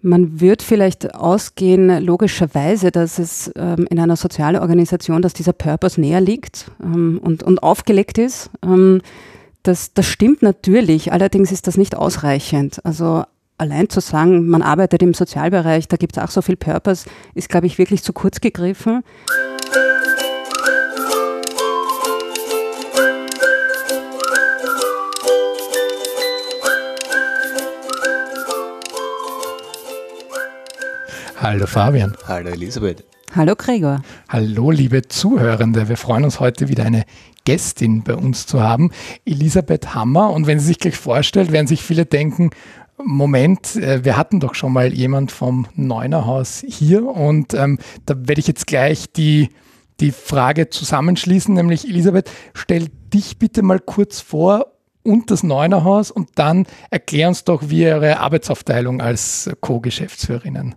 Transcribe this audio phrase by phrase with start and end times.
[0.00, 6.00] Man wird vielleicht ausgehen, logischerweise, dass es ähm, in einer sozialen Organisation, dass dieser Purpose
[6.00, 8.50] näher liegt ähm, und, und aufgelegt ist.
[8.62, 9.00] Ähm,
[9.64, 12.84] das, das stimmt natürlich, allerdings ist das nicht ausreichend.
[12.84, 13.24] Also
[13.58, 17.48] allein zu sagen, man arbeitet im Sozialbereich, da gibt es auch so viel Purpose, ist,
[17.48, 19.02] glaube ich, wirklich zu kurz gegriffen.
[31.40, 32.16] Hallo Fabian.
[32.26, 33.04] Hallo Elisabeth.
[33.36, 34.02] Hallo Gregor.
[34.28, 35.88] Hallo liebe Zuhörende.
[35.88, 37.04] Wir freuen uns heute wieder eine
[37.44, 38.90] Gästin bei uns zu haben,
[39.24, 40.30] Elisabeth Hammer.
[40.30, 42.50] Und wenn sie sich gleich vorstellt, werden sich viele denken,
[43.00, 48.40] Moment, äh, wir hatten doch schon mal jemand vom Neunerhaus hier und ähm, da werde
[48.40, 49.50] ich jetzt gleich die,
[50.00, 54.72] die Frage zusammenschließen, nämlich Elisabeth, stell dich bitte mal kurz vor
[55.04, 60.74] und das Neunerhaus und dann erklär uns doch, wie eure Arbeitsaufteilung als Co-Geschäftsführerinnen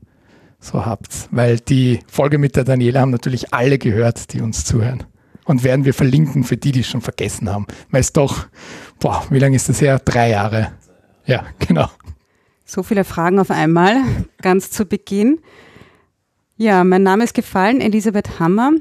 [0.61, 1.27] so habt.
[1.31, 5.03] Weil die Folge mit der Daniela haben natürlich alle gehört, die uns zuhören.
[5.43, 7.65] Und werden wir verlinken für die, die es schon vergessen haben.
[7.89, 8.45] Weil es doch,
[8.99, 9.99] boah, wie lange ist das her?
[9.99, 10.71] Drei Jahre.
[11.25, 11.89] Ja, genau.
[12.63, 13.97] So viele Fragen auf einmal,
[14.41, 15.39] ganz zu Beginn.
[16.57, 18.71] Ja, mein Name ist gefallen, Elisabeth Hammer.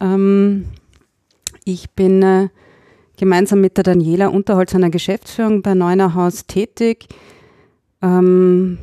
[0.00, 0.66] Ähm,
[1.64, 2.48] ich bin äh,
[3.16, 7.06] gemeinsam mit der Daniela Unterholz an der Geschäftsführung bei Neunerhaus tätig.
[8.02, 8.78] Ähm,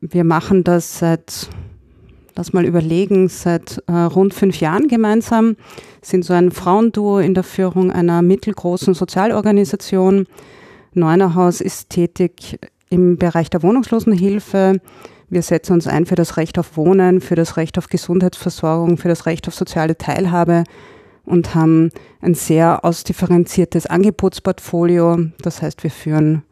[0.00, 1.48] wir machen das seit
[2.40, 5.56] lass mal überlegen, seit äh, rund fünf Jahren gemeinsam,
[6.00, 10.26] sind so ein Frauenduo in der Führung einer mittelgroßen Sozialorganisation.
[10.94, 14.80] Neunerhaus ist tätig im Bereich der Wohnungslosenhilfe.
[15.28, 19.08] Wir setzen uns ein für das Recht auf Wohnen, für das Recht auf Gesundheitsversorgung, für
[19.08, 20.64] das Recht auf soziale Teilhabe
[21.26, 21.90] und haben
[22.22, 25.26] ein sehr ausdifferenziertes Angebotsportfolio.
[25.42, 26.42] Das heißt, wir führen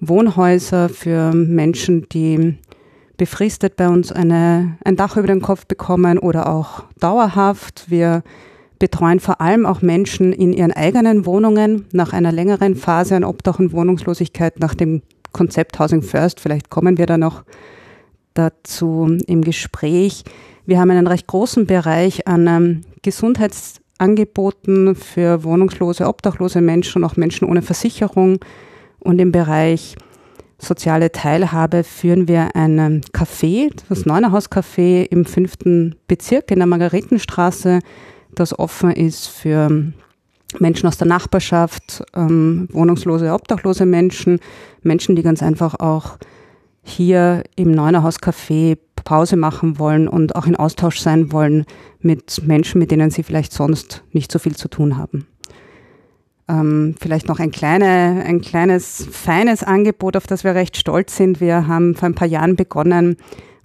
[0.00, 2.56] Wohnhäuser für Menschen, die
[3.16, 7.86] befristet bei uns eine, ein Dach über den Kopf bekommen oder auch dauerhaft.
[7.88, 8.22] Wir
[8.78, 13.58] betreuen vor allem auch Menschen in ihren eigenen Wohnungen nach einer längeren Phase an Obdach
[13.58, 16.40] und Wohnungslosigkeit nach dem Konzept Housing First.
[16.40, 17.44] Vielleicht kommen wir da noch
[18.34, 20.24] dazu im Gespräch.
[20.66, 27.16] Wir haben einen recht großen Bereich an ähm, Gesundheitsangeboten für wohnungslose, obdachlose Menschen und auch
[27.16, 28.38] Menschen ohne Versicherung.
[28.98, 29.94] Und im Bereich
[30.58, 37.80] soziale Teilhabe führen wir ein Café, das Neunerhaus Café im fünften Bezirk in der Margaretenstraße,
[38.34, 39.92] das offen ist für
[40.58, 44.40] Menschen aus der Nachbarschaft, ähm, wohnungslose, obdachlose Menschen,
[44.82, 46.18] Menschen, die ganz einfach auch
[46.82, 51.64] hier im Neunerhaus Café Pause machen wollen und auch in Austausch sein wollen
[52.00, 55.26] mit Menschen, mit denen sie vielleicht sonst nicht so viel zu tun haben.
[56.48, 61.40] Ähm, vielleicht noch ein, kleine, ein kleines, feines Angebot, auf das wir recht stolz sind.
[61.40, 63.16] Wir haben vor ein paar Jahren begonnen,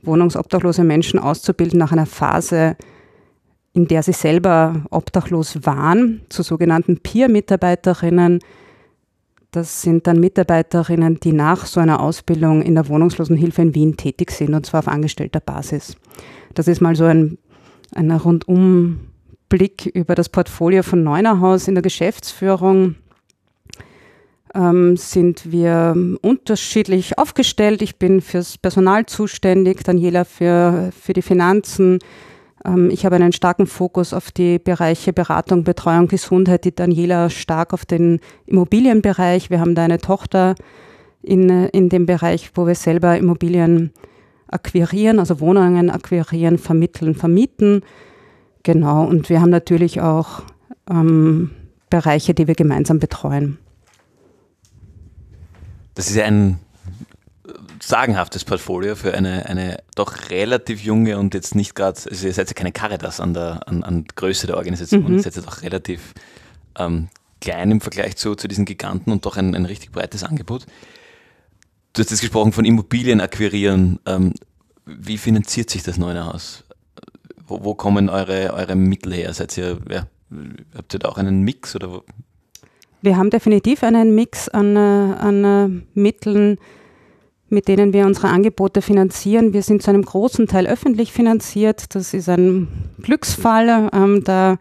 [0.01, 2.75] wohnungsobdachlose Menschen auszubilden nach einer Phase,
[3.73, 8.39] in der sie selber obdachlos waren, zu sogenannten Peer-Mitarbeiterinnen.
[9.51, 14.31] Das sind dann Mitarbeiterinnen, die nach so einer Ausbildung in der Wohnungslosenhilfe in Wien tätig
[14.31, 15.95] sind, und zwar auf angestellter Basis.
[16.55, 17.37] Das ist mal so ein,
[17.93, 19.10] ein rundum
[19.51, 22.95] Blick über das Portfolio von Neunerhaus in der Geschäftsführung
[24.55, 27.81] ähm, sind wir unterschiedlich aufgestellt.
[27.81, 31.99] Ich bin fürs Personal zuständig, Daniela für, für die Finanzen.
[32.63, 37.73] Ähm, ich habe einen starken Fokus auf die Bereiche Beratung, Betreuung, Gesundheit, die Daniela stark
[37.73, 39.49] auf den Immobilienbereich.
[39.49, 40.55] Wir haben da eine Tochter
[41.21, 43.91] in, in dem Bereich, wo wir selber Immobilien
[44.47, 47.81] akquirieren, also Wohnungen akquirieren, vermitteln, vermieten.
[48.63, 50.43] Genau, und wir haben natürlich auch
[50.89, 51.51] ähm,
[51.89, 53.57] Bereiche, die wir gemeinsam betreuen.
[55.95, 56.59] Das ist ja ein
[57.81, 62.47] sagenhaftes Portfolio für eine, eine doch relativ junge und jetzt nicht gerade, also ihr seid
[62.47, 65.15] ja keine Caritas an der an, an Größe der Organisation, mhm.
[65.15, 66.13] ihr seid ja doch relativ
[66.77, 67.09] ähm,
[67.41, 70.65] klein im Vergleich zu, zu diesen Giganten und doch ein, ein richtig breites Angebot.
[71.93, 73.99] Du hast jetzt gesprochen von Immobilien akquirieren.
[74.05, 74.33] Ähm,
[74.85, 76.60] wie finanziert sich das neue Haus?
[77.51, 79.33] Wo, wo kommen eure, eure Mittel her?
[79.33, 80.07] Seid ihr, ja,
[80.75, 82.01] habt ihr da auch einen Mix oder?
[83.01, 86.57] Wir haben definitiv einen Mix an, äh, an äh, Mitteln,
[87.49, 89.51] mit denen wir unsere Angebote finanzieren.
[89.51, 91.93] Wir sind zu einem großen Teil öffentlich finanziert.
[91.93, 92.69] Das ist ein
[93.01, 93.89] Glücksfall.
[93.91, 94.57] Ähm, da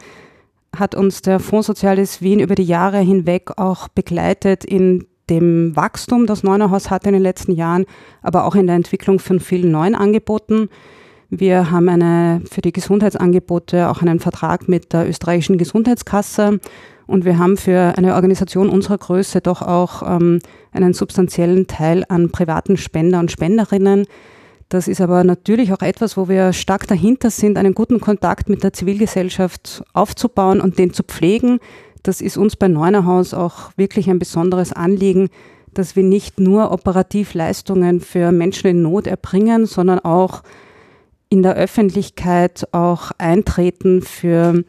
[0.75, 6.27] hat uns der Fonds Soziales Wien über die Jahre hinweg auch begleitet in dem Wachstum,
[6.27, 7.87] das Neunerhaus hatte in den letzten Jahren,
[8.21, 10.69] aber auch in der Entwicklung von vielen neuen Angeboten.
[11.31, 16.59] Wir haben eine, für die Gesundheitsangebote auch einen Vertrag mit der österreichischen Gesundheitskasse
[17.07, 20.41] und wir haben für eine Organisation unserer Größe doch auch ähm,
[20.73, 24.07] einen substanziellen Teil an privaten Spender und Spenderinnen,
[24.71, 28.63] Das ist aber natürlich auch etwas, wo wir stark dahinter sind, einen guten Kontakt mit
[28.63, 31.59] der Zivilgesellschaft aufzubauen und den zu pflegen.
[32.05, 35.29] Das ist uns bei Neunerhaus auch wirklich ein besonderes Anliegen,
[35.75, 40.43] dass wir nicht nur operativ Leistungen für Menschen in Not erbringen, sondern auch
[41.31, 44.65] in der Öffentlichkeit auch eintreten für,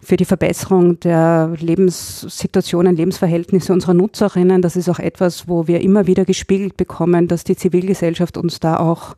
[0.00, 4.62] für die Verbesserung der Lebenssituationen, Lebensverhältnisse unserer Nutzerinnen.
[4.62, 8.78] Das ist auch etwas, wo wir immer wieder gespiegelt bekommen, dass die Zivilgesellschaft uns da
[8.78, 9.14] auch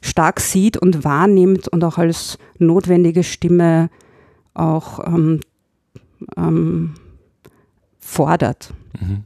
[0.00, 3.90] stark sieht und wahrnimmt und auch als notwendige Stimme
[4.54, 5.40] auch ähm,
[6.36, 6.94] ähm,
[7.98, 8.72] fordert.
[8.98, 9.24] Mhm.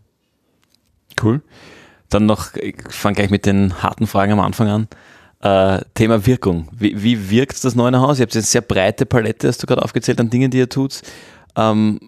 [1.22, 1.40] Cool.
[2.08, 4.88] Dann noch, ich fange gleich mit den harten Fragen am Anfang an.
[5.42, 6.68] Äh, Thema Wirkung.
[6.72, 8.18] Wie, wie wirkt das neue Haus?
[8.18, 10.68] Ihr habt jetzt eine sehr breite Palette, hast du gerade aufgezählt, an Dingen, die ihr
[10.68, 11.00] tut.
[11.56, 11.98] Ähm,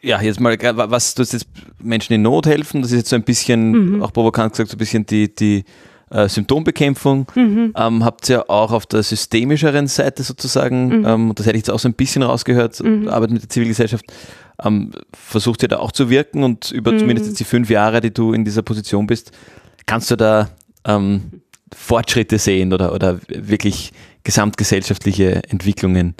[0.00, 1.46] ja, jetzt mal, was du jetzt
[1.80, 4.02] Menschen in Not helfen, das ist jetzt so ein bisschen, mhm.
[4.02, 5.64] auch provokant gesagt, so ein bisschen die, die
[6.10, 7.26] äh, Symptombekämpfung.
[7.34, 7.72] Mhm.
[7.76, 11.06] Ähm, habt ihr auch auf der systemischeren Seite sozusagen, mhm.
[11.06, 13.08] ähm, das hätte ich jetzt auch so ein bisschen rausgehört, mhm.
[13.08, 14.04] Arbeit mit der Zivilgesellschaft,
[14.62, 16.98] ähm, versucht ihr da auch zu wirken und über mhm.
[16.98, 19.32] zumindest jetzt die fünf Jahre, die du in dieser Position bist,
[19.86, 20.48] kannst du da
[20.84, 21.42] ähm,
[21.74, 23.92] Fortschritte sehen oder, oder wirklich
[24.24, 26.14] gesamtgesellschaftliche Entwicklungen?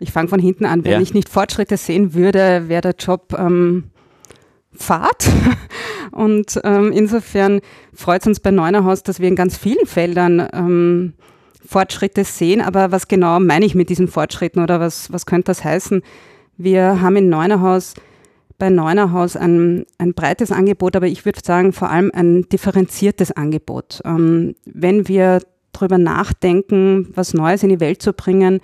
[0.00, 0.84] Ich fange von hinten an.
[0.84, 1.00] Wenn ja.
[1.00, 3.90] ich nicht Fortschritte sehen würde, wäre der Job ähm,
[4.72, 5.28] Fahrt.
[6.10, 7.60] Und ähm, insofern
[7.92, 11.12] freut es uns bei Neunerhaus, dass wir in ganz vielen Feldern ähm,
[11.64, 12.60] Fortschritte sehen.
[12.60, 16.02] Aber was genau meine ich mit diesen Fortschritten oder was, was könnte das heißen?
[16.56, 17.94] Wir haben in Neunerhaus
[18.60, 24.00] bei Neunerhaus ein, ein breites Angebot, aber ich würde sagen vor allem ein differenziertes Angebot.
[24.04, 25.40] Ähm, wenn wir
[25.72, 28.60] darüber nachdenken, was Neues in die Welt zu bringen,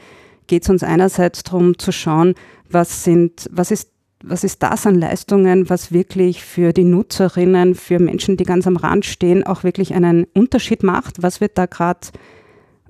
[0.47, 2.35] geht es uns einerseits darum zu schauen,
[2.71, 3.91] was sind, was ist
[4.23, 8.77] was ist das an Leistungen, was wirklich für die Nutzerinnen, für Menschen, die ganz am
[8.77, 11.23] Rand stehen, auch wirklich einen Unterschied macht?
[11.23, 12.09] Was wird da gerade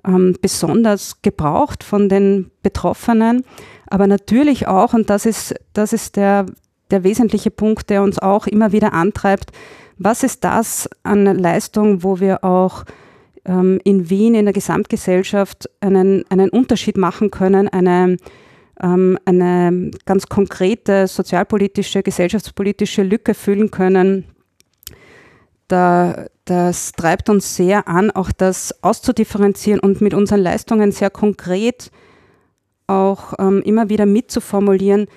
[0.06, 3.44] ähm, besonders gebraucht von den Betroffenen?
[3.88, 6.46] Aber natürlich auch, und das ist, das ist der,
[6.90, 9.50] der wesentliche Punkt, der uns auch immer wieder antreibt.
[9.98, 12.84] Was ist das an Leistung, wo wir auch
[13.44, 18.16] ähm, in Wien in der Gesamtgesellschaft einen, einen Unterschied machen können, eine,
[18.80, 24.24] ähm, eine ganz konkrete sozialpolitische, gesellschaftspolitische Lücke füllen können?
[25.68, 31.90] Da, das treibt uns sehr an, auch das auszudifferenzieren und mit unseren Leistungen sehr konkret
[32.86, 35.08] auch ähm, immer wieder mitzuformulieren,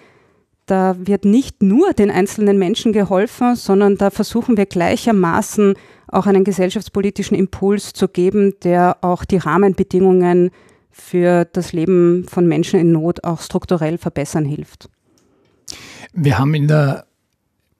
[0.69, 5.73] da wird nicht nur den einzelnen Menschen geholfen, sondern da versuchen wir gleichermaßen
[6.07, 10.51] auch einen gesellschaftspolitischen Impuls zu geben, der auch die Rahmenbedingungen
[10.91, 14.89] für das Leben von Menschen in Not auch strukturell verbessern hilft.
[16.13, 17.05] Wir haben in der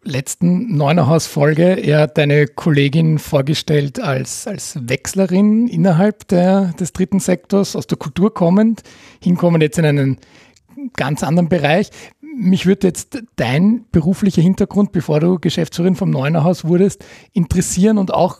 [0.03, 7.88] letzten Neunerhaus-Folge eher deine Kollegin vorgestellt als, als Wechslerin innerhalb der, des dritten Sektors, aus
[7.88, 8.81] der Kultur kommend,
[9.21, 10.18] hinkommen jetzt in einen
[10.95, 11.89] ganz anderen Bereich
[12.39, 18.38] mich würde jetzt dein beruflicher Hintergrund, bevor du Geschäftsführerin vom Neunerhaus wurdest, interessieren und auch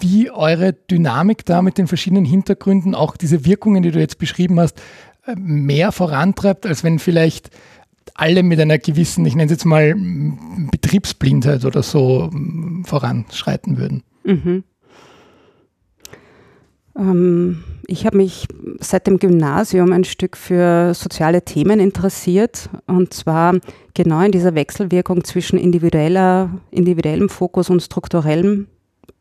[0.00, 4.58] wie eure Dynamik da mit den verschiedenen Hintergründen, auch diese Wirkungen, die du jetzt beschrieben
[4.58, 4.82] hast,
[5.36, 7.50] mehr vorantreibt, als wenn vielleicht
[8.14, 9.94] alle mit einer gewissen, ich nenne es jetzt mal
[10.70, 12.30] Betriebsblindheit oder so
[12.84, 14.02] voranschreiten würden.
[14.24, 14.64] Mhm.
[16.98, 18.48] Ähm, ich habe mich
[18.80, 23.54] seit dem Gymnasium ein Stück für soziale Themen interessiert und zwar
[23.94, 28.66] genau in dieser Wechselwirkung zwischen individueller, individuellem Fokus und strukturellem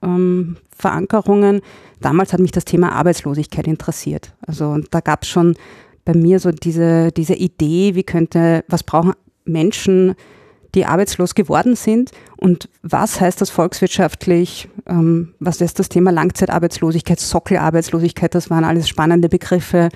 [0.02, 1.62] ähm, Verankerungen.
[2.02, 4.34] Damals hat mich das Thema Arbeitslosigkeit interessiert.
[4.46, 5.56] Also da gab es schon
[6.04, 9.14] bei mir so diese, diese Idee, wie könnte, was brauchen
[9.46, 10.16] Menschen,
[10.76, 12.12] die arbeitslos geworden sind?
[12.38, 18.88] Und was heißt das volkswirtschaftlich, ähm, was ist das Thema Langzeitarbeitslosigkeit, Sockelarbeitslosigkeit, das waren alles
[18.88, 19.90] spannende Begriffe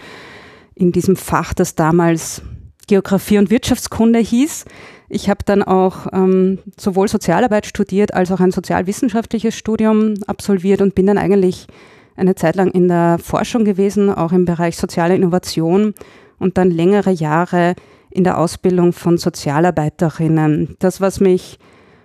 [0.76, 2.42] in diesem Fach, das damals
[2.88, 4.66] Geografie und Wirtschaftskunde hieß.
[5.10, 10.96] Ich habe dann auch ähm, sowohl Sozialarbeit studiert als auch ein sozialwissenschaftliches Studium absolviert und
[10.96, 11.68] bin dann eigentlich
[12.16, 15.94] eine Zeit lang in der Forschung gewesen, auch im Bereich soziale Innovation
[16.38, 17.76] und dann längere Jahre
[18.10, 20.76] in der Ausbildung von Sozialarbeiterinnen.
[20.80, 21.60] Das, was mich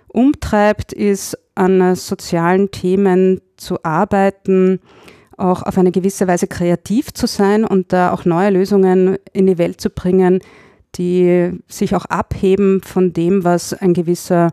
[0.07, 4.79] umtreibt, ist an sozialen Themen zu arbeiten,
[5.37, 9.57] auch auf eine gewisse Weise kreativ zu sein und da auch neue Lösungen in die
[9.57, 10.39] Welt zu bringen,
[10.95, 14.51] die sich auch abheben von dem, was ein gewisser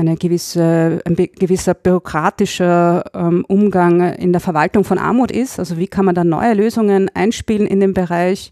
[0.00, 5.58] eine gewisse, ein gewisser bürokratischer ähm, Umgang in der Verwaltung von Armut ist.
[5.58, 8.50] Also wie kann man da neue Lösungen einspielen in dem Bereich?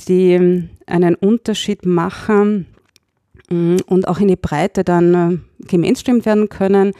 [0.00, 2.66] Die einen Unterschied machen
[3.50, 6.92] mm, und auch in die Breite dann äh, gemainstreamt werden können.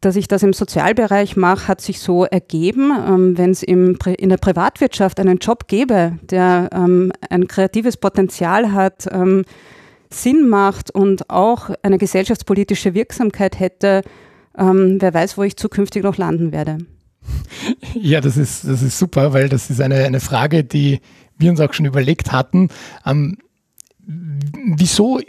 [0.00, 2.92] dass ich das im Sozialbereich mache, hat sich so ergeben.
[3.08, 9.08] Ähm, Wenn es in der Privatwirtschaft einen Job gäbe, der ähm, ein kreatives Potenzial hat,
[9.10, 9.44] ähm,
[10.10, 14.02] Sinn macht und auch eine gesellschaftspolitische Wirksamkeit hätte,
[14.56, 16.78] ähm, wer weiß, wo ich zukünftig noch landen werde.
[17.94, 21.00] Ja, das ist, das ist super, weil das ist eine, eine Frage, die
[21.38, 22.68] wir uns auch schon überlegt hatten.
[23.04, 23.38] Ähm,
[24.06, 25.20] wieso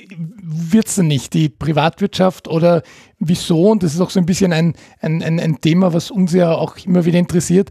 [0.42, 2.84] wird es denn nicht die Privatwirtschaft oder
[3.20, 6.34] wieso, und das ist auch so ein bisschen ein, ein, ein, ein Thema, was uns
[6.34, 7.70] ja auch immer wieder interessiert,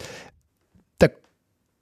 [0.99, 1.09] da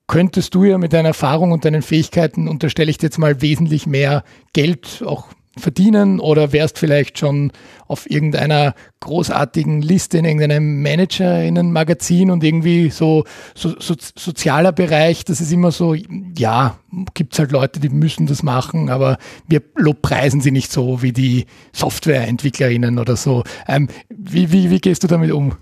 [0.06, 3.86] könntest du ja mit deiner Erfahrung und deinen Fähigkeiten, unterstelle ich dir jetzt mal, wesentlich
[3.86, 7.52] mehr Geld auch verdienen oder wärst vielleicht schon
[7.86, 15.40] auf irgendeiner großartigen Liste in irgendeinem Managerinnen-Magazin und irgendwie so, so, so, sozialer Bereich, das
[15.40, 16.78] ist immer so, ja,
[17.14, 21.12] gibt es halt Leute, die müssen das machen, aber wir lobpreisen sie nicht so wie
[21.12, 23.44] die Softwareentwicklerinnen oder so.
[23.68, 25.54] Ähm, wie, wie, wie gehst du damit um?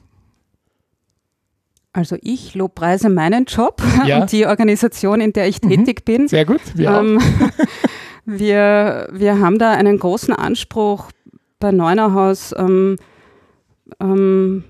[1.94, 4.18] Also ich lobpreise meinen Job ja.
[4.20, 5.68] und die Organisation, in der ich mhm.
[5.68, 6.26] tätig bin.
[6.26, 6.60] Sehr gut.
[6.74, 7.20] Wir ähm,
[8.38, 11.10] Wir, wir haben da einen großen Anspruch
[11.58, 12.96] bei Neunerhaus, ähm,
[14.00, 14.64] ähm,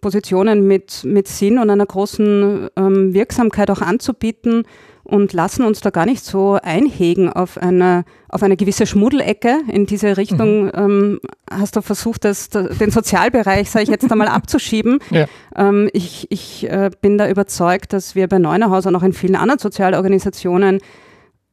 [0.00, 4.64] Positionen mit, mit Sinn und einer großen ähm, Wirksamkeit auch anzubieten
[5.06, 9.60] und lassen uns da gar nicht so einhegen auf eine, auf eine gewisse Schmuddelecke.
[9.70, 10.72] In diese Richtung mhm.
[10.74, 11.20] ähm,
[11.50, 14.98] hast du versucht, das, den Sozialbereich, sage ich jetzt einmal, abzuschieben.
[15.10, 15.26] Ja.
[15.54, 19.36] Ähm, ich ich äh, bin da überzeugt, dass wir bei Neunerhaus und auch in vielen
[19.36, 20.80] anderen Sozialorganisationen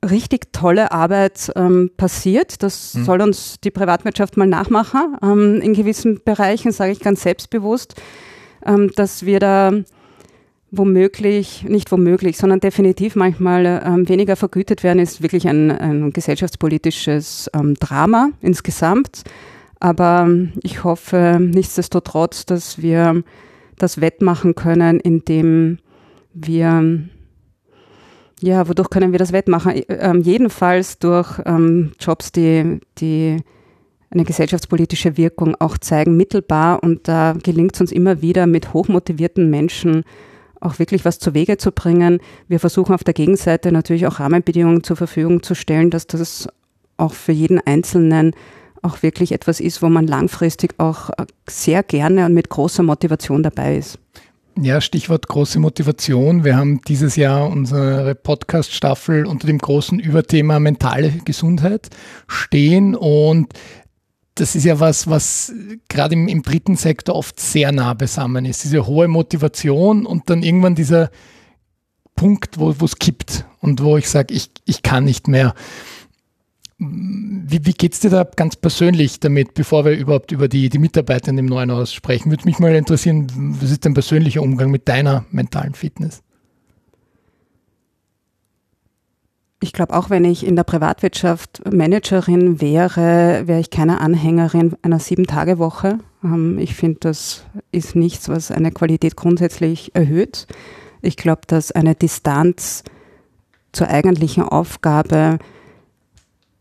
[0.09, 2.61] richtig tolle Arbeit ähm, passiert.
[2.63, 3.03] Das mhm.
[3.05, 5.17] soll uns die Privatwirtschaft mal nachmachen.
[5.21, 7.95] Ähm, in gewissen Bereichen sage ich ganz selbstbewusst,
[8.65, 9.71] ähm, dass wir da
[10.71, 17.49] womöglich, nicht womöglich, sondern definitiv manchmal ähm, weniger vergütet werden, ist wirklich ein, ein gesellschaftspolitisches
[17.53, 19.23] ähm, Drama insgesamt.
[19.79, 20.29] Aber
[20.63, 23.23] ich hoffe nichtsdestotrotz, dass wir
[23.77, 25.77] das wettmachen können, indem
[26.33, 27.03] wir
[28.43, 29.81] ja, wodurch können wir das wettmachen?
[29.87, 33.37] Ähm, jedenfalls durch ähm, Jobs, die, die
[34.09, 36.83] eine gesellschaftspolitische Wirkung auch zeigen, mittelbar.
[36.83, 40.03] Und da gelingt es uns immer wieder mit hochmotivierten Menschen
[40.59, 42.19] auch wirklich was zu Wege zu bringen.
[42.49, 46.49] Wir versuchen auf der Gegenseite natürlich auch Rahmenbedingungen zur Verfügung zu stellen, dass das
[46.97, 48.33] auch für jeden Einzelnen
[48.81, 51.11] auch wirklich etwas ist, wo man langfristig auch
[51.49, 53.99] sehr gerne und mit großer Motivation dabei ist.
[54.61, 56.43] Ja, Stichwort große Motivation.
[56.43, 61.89] Wir haben dieses Jahr unsere Podcast-Staffel unter dem großen Überthema mentale Gesundheit
[62.27, 63.51] stehen und
[64.35, 65.51] das ist ja was, was
[65.89, 68.63] gerade im, im dritten Sektor oft sehr nah beisammen ist.
[68.63, 71.09] Diese hohe Motivation und dann irgendwann dieser
[72.15, 75.55] Punkt, wo es kippt und wo ich sage, ich, ich kann nicht mehr.
[76.85, 80.79] Wie, wie geht es dir da ganz persönlich damit, bevor wir überhaupt über die, die
[80.79, 82.31] Mitarbeiter in dem neuen Haus sprechen?
[82.31, 83.27] Würde mich mal interessieren,
[83.61, 86.21] was ist dein persönlicher Umgang mit deiner mentalen Fitness?
[89.63, 94.99] Ich glaube, auch wenn ich in der Privatwirtschaft Managerin wäre, wäre ich keine Anhängerin einer
[94.99, 95.99] Sieben-Tage-Woche.
[96.21, 100.47] Ähm, ich finde, das ist nichts, was eine Qualität grundsätzlich erhöht.
[101.01, 102.83] Ich glaube, dass eine Distanz
[103.71, 105.39] zur eigentlichen Aufgabe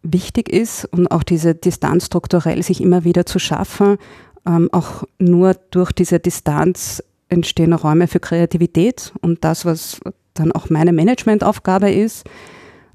[0.03, 3.99] wichtig ist und auch diese Distanz strukturell sich immer wieder zu schaffen.
[4.47, 10.01] Ähm, auch nur durch diese Distanz entstehen Räume für Kreativität und das, was
[10.35, 12.25] dann auch meine Managementaufgabe ist.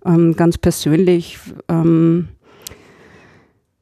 [0.05, 2.29] Ähm, ganz persönlich ähm,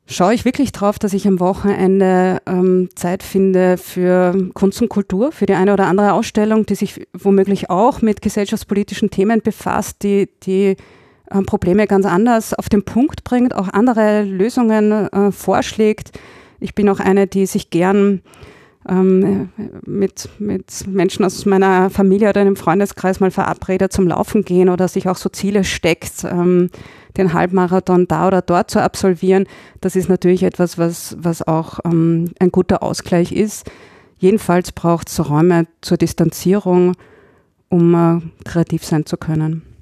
[0.05, 5.31] schaue ich wirklich drauf, dass ich am Wochenende ähm, Zeit finde für Kunst und Kultur,
[5.31, 10.29] für die eine oder andere Ausstellung, die sich womöglich auch mit gesellschaftspolitischen Themen befasst, die,
[10.43, 10.77] die
[11.31, 16.19] ähm, Probleme ganz anders auf den Punkt bringt, auch andere Lösungen äh, vorschlägt.
[16.59, 18.21] Ich bin auch eine, die sich gern
[18.87, 19.49] ähm,
[19.85, 24.87] mit, mit Menschen aus meiner Familie oder einem Freundeskreis mal verabredet zum Laufen gehen oder
[24.87, 26.69] sich auch so Ziele steckt, ähm,
[27.17, 29.47] den Halbmarathon da oder dort zu absolvieren.
[29.81, 33.69] Das ist natürlich etwas, was, was auch ähm, ein guter Ausgleich ist.
[34.17, 36.93] Jedenfalls braucht es Räume zur Distanzierung,
[37.69, 39.74] um äh, kreativ sein zu können.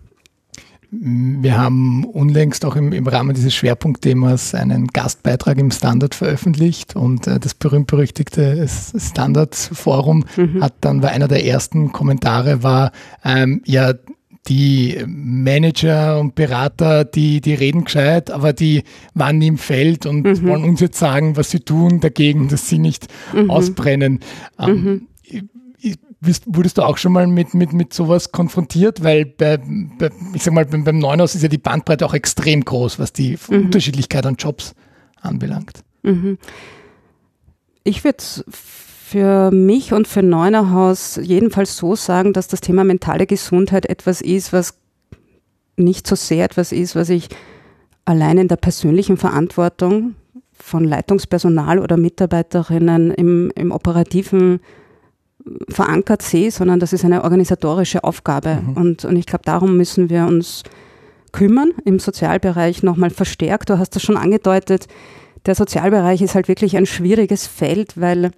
[0.95, 7.25] Wir haben unlängst auch im, im Rahmen dieses Schwerpunktthemas einen Gastbeitrag im Standard veröffentlicht und
[7.25, 10.61] äh, das berühmt-berüchtigte Standard-Forum mhm.
[10.61, 12.91] hat dann, war einer der ersten Kommentare war,
[13.25, 13.93] ähm, ja,
[14.47, 18.83] die Manager und Berater, die, die reden gescheit, aber die
[19.13, 20.47] waren nie im Feld und mhm.
[20.47, 23.49] wollen uns jetzt sagen, was sie tun dagegen, dass sie nicht mhm.
[23.49, 24.19] ausbrennen.
[24.59, 25.07] Ähm,
[26.25, 29.03] mhm wurdest du auch schon mal mit, mit, mit sowas konfrontiert?
[29.03, 32.63] Weil bei, bei ich sag mal, beim, beim Neunhaus ist ja die Bandbreite auch extrem
[32.63, 33.65] groß, was die mhm.
[33.65, 34.75] Unterschiedlichkeit an Jobs
[35.21, 35.83] anbelangt.
[36.03, 36.37] Mhm.
[37.83, 43.85] Ich würde für mich und für Neunerhaus jedenfalls so sagen, dass das Thema mentale Gesundheit
[43.85, 44.75] etwas ist, was
[45.75, 47.29] nicht so sehr etwas ist, was ich
[48.05, 50.15] allein in der persönlichen Verantwortung
[50.53, 54.61] von Leitungspersonal oder Mitarbeiterinnen im, im operativen
[55.69, 58.61] verankert sehe, sondern das ist eine organisatorische Aufgabe.
[58.61, 58.73] Mhm.
[58.77, 60.63] Und, und ich glaube, darum müssen wir uns
[61.31, 63.69] kümmern im Sozialbereich nochmal verstärkt.
[63.69, 64.87] Du hast das schon angedeutet.
[65.45, 68.31] Der Sozialbereich ist halt wirklich ein schwieriges Feld, weil,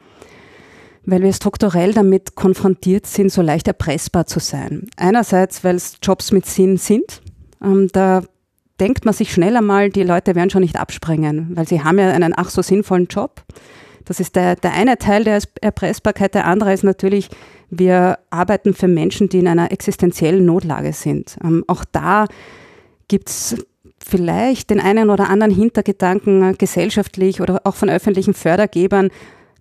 [1.06, 4.88] weil wir strukturell damit konfrontiert sind, so leicht erpressbar zu sein.
[4.98, 7.22] Einerseits, weil es Jobs mit Sinn sind.
[7.62, 8.24] Ähm, da
[8.80, 12.10] denkt man sich schnell einmal, die Leute werden schon nicht abspringen, weil sie haben ja
[12.10, 13.44] einen ach so sinnvollen Job.
[14.06, 16.36] Das ist der, der eine Teil der Erpressbarkeit.
[16.36, 17.30] Der andere ist natürlich,
[17.70, 21.38] wir arbeiten für Menschen, die in einer existenziellen Notlage sind.
[21.44, 22.28] Ähm, auch da
[23.08, 23.56] gibt es
[23.98, 29.10] vielleicht den einen oder anderen Hintergedanken äh, gesellschaftlich oder auch von öffentlichen Fördergebern,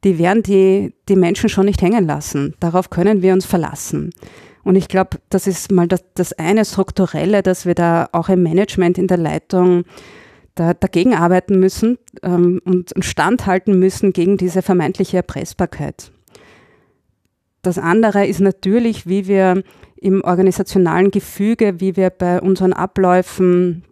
[0.05, 2.55] die werden die, die Menschen schon nicht hängen lassen.
[2.61, 4.11] Darauf können wir uns verlassen.
[4.63, 8.43] Und ich glaube, das ist mal das, das eine Strukturelle, dass wir da auch im
[8.43, 9.85] Management, in der Leitung
[10.55, 16.13] da, dagegen arbeiten müssen ähm, und standhalten müssen gegen diese vermeintliche Erpressbarkeit.
[17.63, 19.63] Das andere ist natürlich, wie wir
[19.97, 23.85] im organisationalen Gefüge, wie wir bei unseren Abläufen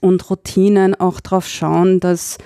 [0.00, 2.38] und Routinen auch darauf schauen, dass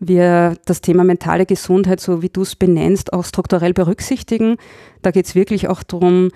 [0.00, 4.56] wir das Thema mentale Gesundheit, so wie du es benennst, auch strukturell berücksichtigen.
[5.02, 6.30] Da geht es wirklich auch darum,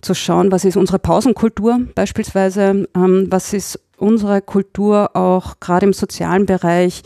[0.00, 5.92] zu schauen, was ist unsere Pausenkultur beispielsweise, ähm, was ist unsere Kultur auch gerade im
[5.92, 7.02] sozialen Bereich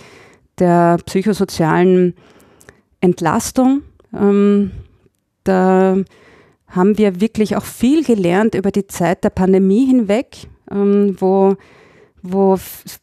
[0.58, 2.14] der psychosozialen
[3.00, 3.82] Entlastung.
[4.12, 4.72] Ähm,
[5.44, 5.96] da
[6.66, 11.56] haben wir wirklich auch viel gelernt über die Zeit der Pandemie hinweg, ähm, wo,
[12.22, 12.58] wo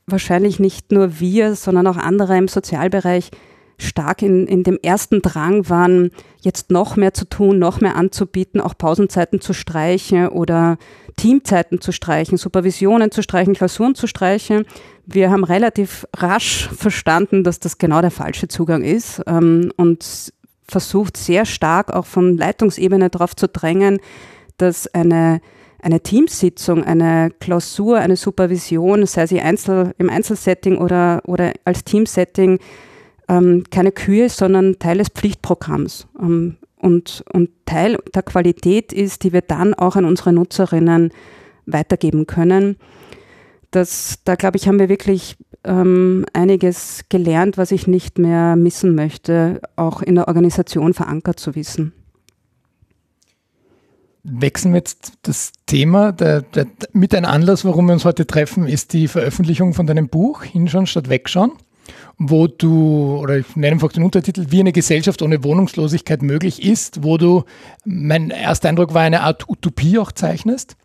[0.05, 3.31] wahrscheinlich nicht nur wir, sondern auch andere im Sozialbereich
[3.77, 6.11] stark in, in dem ersten Drang waren,
[6.45, 10.77] jetzt noch mehr zu tun, noch mehr anzubieten, auch Pausenzeiten zu streichen oder
[11.17, 14.65] Teamzeiten zu streichen, Supervisionen zu streichen, Klausuren zu streichen.
[15.05, 20.31] Wir haben relativ rasch verstanden, dass das genau der falsche Zugang ist ähm, und
[20.67, 23.99] versucht sehr stark auch von Leitungsebene darauf zu drängen,
[24.58, 25.41] dass eine
[25.86, 32.58] eine Teamsitzung, eine Klausur, eine Supervision, sei sie einzel, im Einzelsetting oder, oder als Teamsetting,
[33.27, 36.07] ähm, keine Kühe, sondern Teil des Pflichtprogramms.
[36.19, 41.11] Ähm, und, und Teil der Qualität ist, die wir dann auch an unsere Nutzerinnen
[41.65, 42.77] weitergeben können.
[43.71, 48.93] Das, da glaube ich, haben wir wirklich ähm, einiges gelernt, was ich nicht mehr missen
[48.93, 51.91] möchte, auch in der Organisation verankert zu wissen.
[54.23, 56.11] Wechseln wir jetzt das Thema.
[56.11, 60.07] Der, der, mit ein Anlass, warum wir uns heute treffen, ist die Veröffentlichung von deinem
[60.07, 61.51] Buch Hinschauen statt Wegschauen
[62.17, 67.04] wo du, oder ich nenne einfach den Untertitel, wie eine Gesellschaft ohne Wohnungslosigkeit möglich ist,
[67.04, 67.43] wo du,
[67.84, 70.78] mein erster Eindruck war, eine Art Utopie auch zeichnest.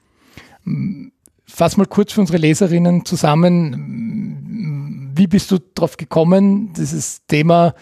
[1.46, 4.10] Fass mal kurz für unsere Leserinnen zusammen,
[5.14, 7.74] wie bist du darauf gekommen, dieses Thema,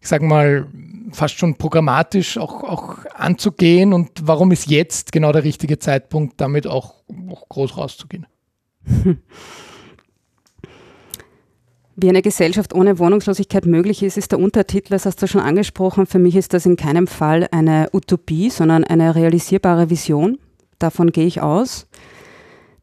[0.00, 0.66] ich sage mal,
[1.12, 6.66] fast schon programmatisch auch, auch anzugehen und warum ist jetzt genau der richtige Zeitpunkt, damit
[6.66, 8.26] auch, auch groß rauszugehen?
[11.96, 16.06] Wie eine Gesellschaft ohne Wohnungslosigkeit möglich ist, ist der Untertitel, das hast du schon angesprochen.
[16.06, 20.38] Für mich ist das in keinem Fall eine Utopie, sondern eine realisierbare Vision.
[20.80, 21.86] Davon gehe ich aus.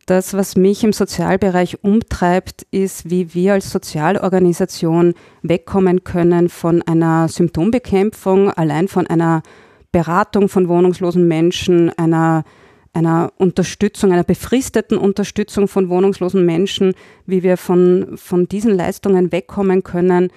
[0.05, 7.27] Das, was mich im Sozialbereich umtreibt, ist, wie wir als Sozialorganisation wegkommen können von einer
[7.27, 9.43] Symptombekämpfung, allein von einer
[9.91, 12.45] Beratung von wohnungslosen Menschen, einer
[12.93, 16.93] einer Unterstützung, einer befristeten Unterstützung von wohnungslosen Menschen,
[17.25, 20.29] wie wir von, von diesen Leistungen wegkommen können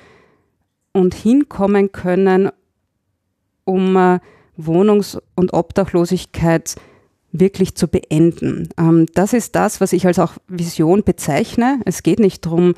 [0.92, 2.50] und hinkommen können,
[3.64, 4.20] um äh,
[4.56, 6.76] Wohnungs- und Obdachlosigkeit
[7.32, 8.68] wirklich zu beenden.
[8.78, 11.80] Ähm, das ist das, was ich als auch Vision bezeichne.
[11.84, 12.74] Es geht nicht darum,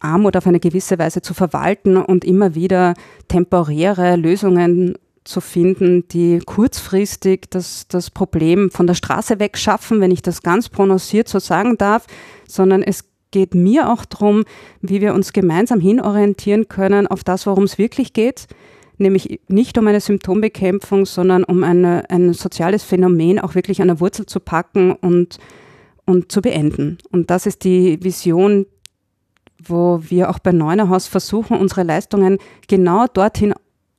[0.00, 2.94] Armut auf eine gewisse Weise zu verwalten und immer wieder
[3.28, 10.22] temporäre Lösungen zu finden, die kurzfristig das, das Problem von der Straße wegschaffen, wenn ich
[10.22, 12.06] das ganz prononciert so sagen darf,
[12.46, 14.44] sondern es geht mir auch darum,
[14.80, 18.46] wie wir uns gemeinsam hinorientieren können auf das, worum es wirklich geht,
[18.98, 24.00] nämlich nicht um eine Symptombekämpfung, sondern um eine, ein soziales Phänomen auch wirklich an der
[24.00, 25.38] Wurzel zu packen und,
[26.04, 26.98] und zu beenden.
[27.10, 28.66] Und das ist die Vision,
[29.58, 33.54] wo wir auch bei Neunerhaus versuchen, unsere Leistungen genau dorthin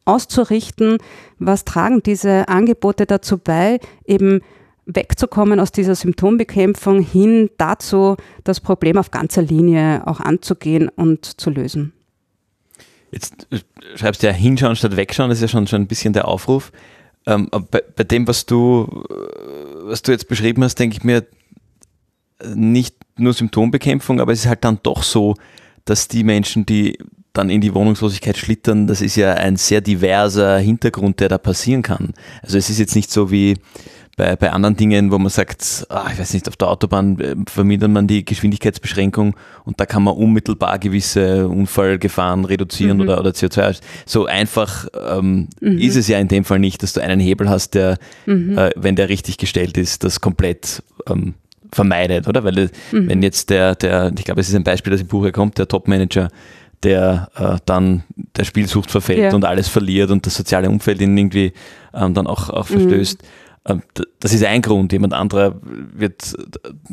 [0.06, 0.98] auszurichten,
[1.40, 4.42] was tragen diese Angebote dazu bei, eben
[4.86, 11.50] wegzukommen aus dieser Symptombekämpfung hin dazu, das Problem auf ganzer Linie auch anzugehen und zu
[11.50, 11.92] lösen.
[13.12, 13.48] Jetzt
[13.96, 16.72] schreibst du ja hinschauen statt wegschauen, das ist ja schon, schon ein bisschen der Aufruf.
[17.26, 19.04] ähm, bei, bei, dem, was du,
[19.84, 21.26] was du jetzt beschrieben hast, denke ich mir,
[22.54, 25.36] nicht nur Symptombekämpfung, aber es ist halt dann doch so,
[25.86, 26.98] dass die Menschen, die
[27.38, 31.82] dann in die Wohnungslosigkeit schlittern, das ist ja ein sehr diverser Hintergrund, der da passieren
[31.82, 32.14] kann.
[32.42, 33.56] Also es ist jetzt nicht so wie
[34.18, 37.36] bei, bei anderen Dingen, wo man sagt, ach, ich weiß nicht, auf der Autobahn äh,
[37.48, 43.04] vermindert man die Geschwindigkeitsbeschränkung und da kann man unmittelbar gewisse Unfallgefahren reduzieren mhm.
[43.04, 43.80] oder, oder CO2.
[44.06, 45.78] So einfach ähm, mhm.
[45.80, 48.58] ist es ja in dem Fall nicht, dass du einen Hebel hast, der, mhm.
[48.58, 51.34] äh, wenn der richtig gestellt ist, das komplett ähm,
[51.74, 52.44] vermeidet, oder?
[52.46, 53.10] Weil mhm.
[53.10, 55.68] wenn jetzt der, der, ich glaube, es ist ein Beispiel, das im Buch kommt, der
[55.68, 56.30] Topmanager,
[56.84, 58.04] der äh, dann
[58.36, 59.34] der Spielsucht verfällt ja.
[59.34, 61.54] und alles verliert und das soziale Umfeld ihn irgendwie
[61.94, 63.22] ähm, dann auch, auch verstößt.
[63.22, 63.28] Mhm.
[63.68, 63.82] Ähm,
[64.20, 64.92] das ist ein Grund.
[64.94, 66.36] Jemand anderer wird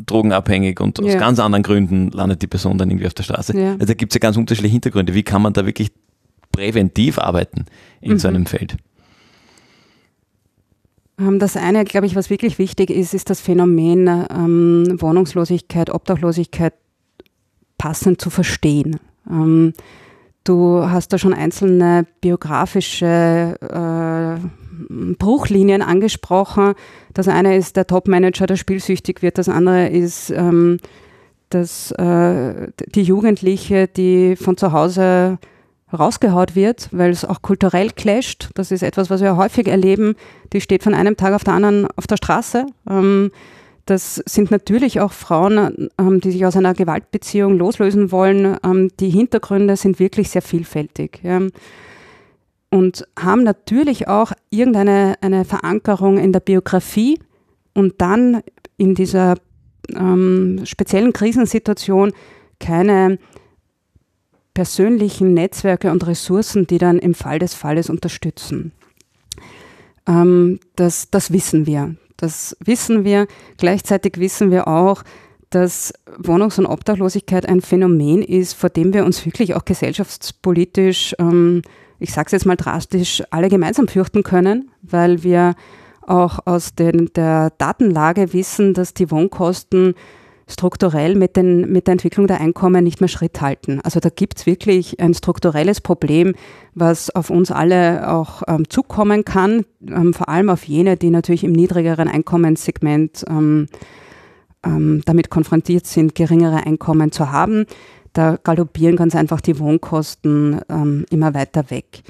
[0.05, 1.05] drogenabhängig und ja.
[1.05, 3.57] aus ganz anderen Gründen landet die Person dann irgendwie auf der Straße.
[3.57, 3.73] Ja.
[3.73, 5.13] Also da gibt es ja ganz unterschiedliche Hintergründe.
[5.13, 5.91] Wie kann man da wirklich
[6.51, 7.65] präventiv arbeiten
[8.01, 8.19] in mhm.
[8.19, 8.77] so einem Feld?
[11.19, 16.73] Ähm, das eine, glaube ich, was wirklich wichtig ist, ist das Phänomen ähm, Wohnungslosigkeit, Obdachlosigkeit
[17.77, 18.99] passend zu verstehen.
[19.29, 19.73] Ähm,
[20.43, 26.73] du hast da schon einzelne biografische äh, Bruchlinien angesprochen.
[27.13, 29.37] Das eine ist der Topmanager, der spielsüchtig wird.
[29.37, 30.79] Das andere ist ähm,
[31.53, 35.37] dass, äh, die Jugendliche, die von zu Hause
[35.91, 38.49] rausgehaut wird, weil es auch kulturell clasht.
[38.55, 40.15] Das ist etwas, was wir häufig erleben.
[40.51, 42.65] Die steht von einem Tag auf der anderen auf der Straße.
[42.89, 43.31] Ähm,
[43.85, 48.57] das sind natürlich auch Frauen, ähm, die sich aus einer Gewaltbeziehung loslösen wollen.
[48.63, 51.21] Ähm, die Hintergründe sind wirklich sehr vielfältig.
[52.69, 57.19] Und haben natürlich auch irgendeine eine Verankerung in der Biografie
[57.73, 58.41] und dann
[58.77, 59.35] in dieser
[60.63, 62.13] speziellen Krisensituation
[62.59, 63.19] keine
[64.53, 68.71] persönlichen Netzwerke und Ressourcen, die dann im Fall des Falles unterstützen.
[70.07, 71.95] Ähm, das, das wissen wir.
[72.23, 73.27] Das wissen wir.
[73.57, 75.03] Gleichzeitig wissen wir auch,
[75.49, 81.63] dass Wohnungs- und Obdachlosigkeit ein Phänomen ist, vor dem wir uns wirklich auch gesellschaftspolitisch, ähm,
[81.99, 85.55] ich sage es jetzt mal drastisch, alle gemeinsam fürchten können, weil wir
[86.01, 89.93] auch aus den, der Datenlage wissen, dass die Wohnkosten
[90.53, 93.81] strukturell mit, den, mit der Entwicklung der Einkommen nicht mehr Schritt halten.
[93.83, 96.35] Also da gibt es wirklich ein strukturelles Problem,
[96.75, 101.43] was auf uns alle auch ähm, zukommen kann, ähm, vor allem auf jene, die natürlich
[101.43, 103.67] im niedrigeren Einkommenssegment ähm,
[104.65, 107.65] ähm damit konfrontiert sind, geringere Einkommen zu haben.
[108.13, 112.03] Da galoppieren ganz einfach die Wohnkosten ähm, immer weiter weg.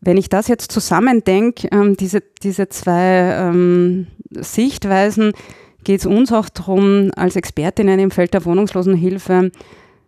[0.00, 4.04] Wenn ich das jetzt zusammendenke, ähm, diese, diese zwei
[4.40, 5.32] Sichtweisen,
[5.84, 9.50] geht es uns auch darum, als Expertinnen im Feld der Wohnungslosenhilfe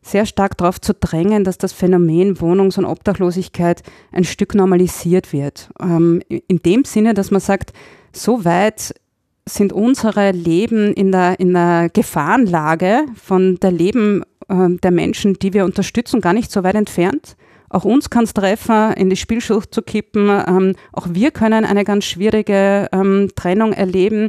[0.04, 3.82] sehr stark darauf zu drängen, dass das Phänomen Wohnungs- und Obdachlosigkeit
[4.12, 5.70] ein Stück normalisiert wird.
[5.80, 7.72] Ähm, in dem Sinne, dass man sagt,
[8.12, 8.94] so weit
[9.46, 15.52] sind unsere Leben in der, in der Gefahrenlage von der Leben äh, der Menschen, die
[15.52, 17.36] wir unterstützen, gar nicht so weit entfernt.
[17.70, 20.28] Auch uns kann es treffen, in die Spielschucht zu kippen.
[20.28, 24.28] Ähm, auch wir können eine ganz schwierige ähm, Trennung erleben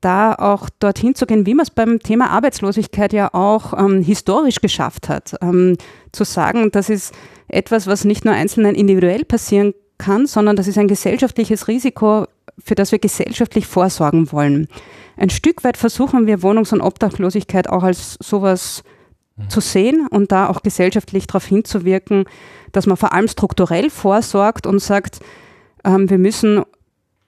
[0.00, 4.60] da auch dorthin zu gehen, wie man es beim Thema Arbeitslosigkeit ja auch ähm, historisch
[4.60, 5.34] geschafft hat.
[5.42, 5.76] Ähm,
[6.12, 7.14] zu sagen, das ist
[7.48, 12.26] etwas, was nicht nur Einzelnen individuell passieren kann, sondern das ist ein gesellschaftliches Risiko,
[12.58, 14.68] für das wir gesellschaftlich vorsorgen wollen.
[15.16, 18.82] Ein Stück weit versuchen wir Wohnungs- und Obdachlosigkeit auch als sowas
[19.36, 19.50] mhm.
[19.50, 22.24] zu sehen und da auch gesellschaftlich darauf hinzuwirken,
[22.72, 25.20] dass man vor allem strukturell vorsorgt und sagt,
[25.84, 26.62] ähm, wir müssen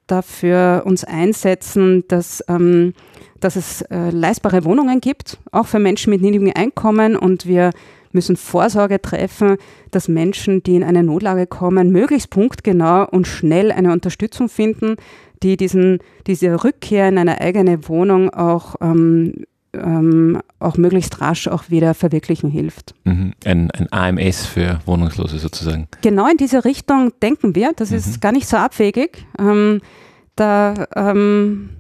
[0.07, 2.95] dafür uns einsetzen, dass, ähm,
[3.41, 7.17] dass es äh, leistbare Wohnungen gibt, auch für Menschen mit niedrigem Einkommen.
[7.17, 7.71] Und wir
[8.13, 9.57] müssen Vorsorge treffen,
[9.91, 14.97] dass Menschen, die in eine Notlage kommen, möglichst punktgenau und schnell eine Unterstützung finden,
[15.43, 21.71] die diesen, diese Rückkehr in eine eigene Wohnung auch ähm, ähm, auch möglichst rasch auch
[21.71, 22.95] wieder verwirklichen hilft.
[23.05, 23.33] Mhm.
[23.45, 25.89] Ein, ein AMS für Wohnungslose sozusagen.
[26.03, 27.73] Genau in diese Richtung denken wir.
[27.75, 27.97] Das mhm.
[27.97, 29.27] ist gar nicht so abwegig.
[29.39, 29.81] Ähm,
[30.37, 31.71] da, ähm,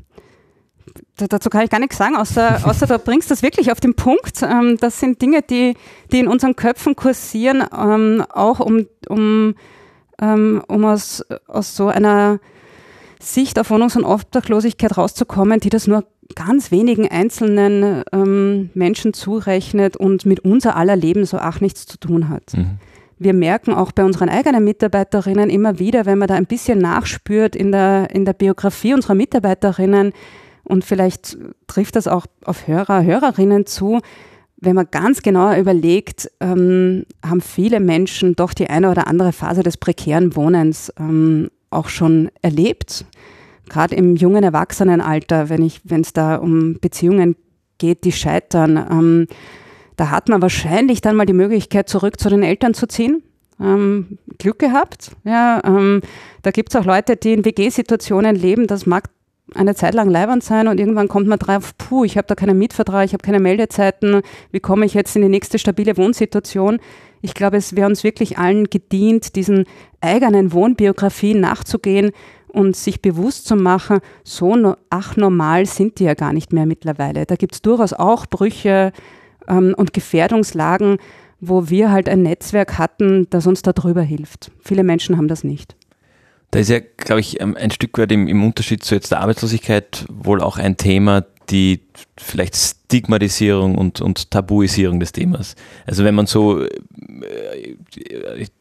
[1.16, 3.94] da, dazu kann ich gar nichts sagen, außer, außer du bringst das wirklich auf den
[3.94, 4.42] Punkt.
[4.42, 5.74] Ähm, das sind Dinge, die,
[6.11, 9.55] die in unseren Köpfen kursieren, ähm, auch um, um,
[10.20, 12.40] ähm, um aus, aus so einer
[13.20, 16.05] Sicht auf Wohnungs- und Obdachlosigkeit rauszukommen, die das nur
[16.35, 21.99] ganz wenigen einzelnen ähm, Menschen zurechnet und mit unser aller Leben so auch nichts zu
[21.99, 22.55] tun hat.
[22.55, 22.79] Mhm.
[23.19, 27.55] Wir merken auch bei unseren eigenen Mitarbeiterinnen immer wieder, wenn man da ein bisschen nachspürt
[27.55, 30.13] in der, in der Biografie unserer Mitarbeiterinnen
[30.65, 34.01] und vielleicht trifft das auch auf Hörer, Hörerinnen zu,
[34.57, 39.63] wenn man ganz genau überlegt, ähm, haben viele Menschen doch die eine oder andere Phase
[39.63, 43.05] des prekären Wohnens ähm, auch schon erlebt.
[43.68, 47.37] Gerade im jungen Erwachsenenalter, wenn ich, wenn es da um Beziehungen
[47.79, 49.27] geht, die scheitern, ähm,
[49.96, 53.22] da hat man wahrscheinlich dann mal die Möglichkeit, zurück zu den Eltern zu ziehen.
[53.61, 55.12] Ähm, Glück gehabt.
[55.25, 56.01] Ja, ähm,
[56.42, 58.66] da gibt es auch Leute, die in WG-Situationen leben.
[58.66, 59.11] Das mag
[59.55, 62.59] eine Zeit lang leibend sein und irgendwann kommt man drauf, puh, ich habe da keinen
[62.59, 66.79] Mietvertrag, ich habe keine Meldezeiten, wie komme ich jetzt in die nächste stabile Wohnsituation?
[67.20, 69.66] Ich glaube, es wäre uns wirklich allen gedient, diesen
[70.01, 72.12] eigenen Wohnbiografien nachzugehen
[72.53, 76.67] und sich bewusst zu machen, so no, ach normal sind die ja gar nicht mehr
[76.67, 77.25] mittlerweile.
[77.25, 78.93] Da gibt es durchaus auch Brüche
[79.49, 80.99] ähm, und Gefährdungslagen,
[81.41, 84.53] wo wir halt ein Netzwerk hatten, das uns darüber hilft.
[84.61, 85.75] Viele Menschen haben das nicht.
[86.51, 89.21] Da ist ja, glaube ich, ähm, ein Stück weit im, im, Unterschied zu jetzt der
[89.21, 91.81] Arbeitslosigkeit wohl auch ein Thema, die
[92.19, 92.55] vielleicht
[92.92, 95.55] Stigmatisierung und, und Tabuisierung des Themas.
[95.87, 96.68] Also wenn man so, äh,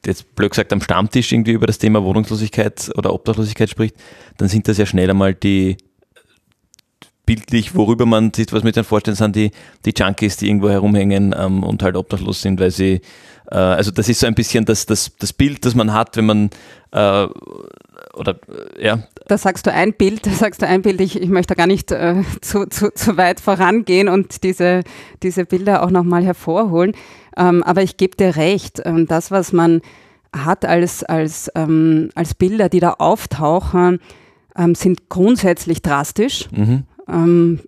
[0.05, 3.97] jetzt blöd gesagt, am Stammtisch irgendwie über das Thema Wohnungslosigkeit oder Obdachlosigkeit spricht,
[4.37, 5.75] dann sind das ja schnell einmal die
[7.25, 9.51] bildlich, worüber man sieht, was mit den vorstellen, sind die,
[9.85, 13.01] die Junkies, die irgendwo herumhängen ähm, und halt obdachlos sind, weil sie,
[13.51, 16.25] äh, also das ist so ein bisschen das, das, das Bild, das man hat, wenn
[16.25, 16.49] man
[16.91, 17.27] äh,
[18.13, 18.39] oder
[18.77, 18.99] äh, ja.
[19.27, 21.91] Da sagst du ein Bild, da sagst du ein Bild, ich, ich möchte gar nicht
[21.91, 24.83] äh, zu, zu, zu weit vorangehen und diese,
[25.23, 26.93] diese Bilder auch nochmal hervorholen.
[27.37, 29.81] Ähm, aber ich gebe dir recht, ähm, das, was man
[30.35, 33.99] hat als, als, ähm, als Bilder, die da auftauchen,
[34.57, 36.49] ähm, sind grundsätzlich drastisch.
[36.51, 36.83] Mhm.
[37.07, 37.59] Ähm,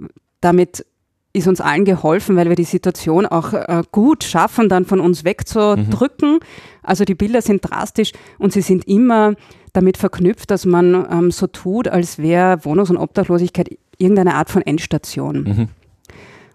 [0.41, 0.85] damit
[1.33, 5.23] ist uns allen geholfen, weil wir die Situation auch äh, gut schaffen, dann von uns
[5.23, 6.33] wegzudrücken.
[6.33, 6.39] Mhm.
[6.83, 9.33] Also die Bilder sind drastisch und sie sind immer
[9.73, 14.61] damit verknüpft, dass man ähm, so tut, als wäre Wohnungs- und Obdachlosigkeit irgendeine Art von
[14.61, 15.43] Endstation.
[15.43, 15.67] Mhm.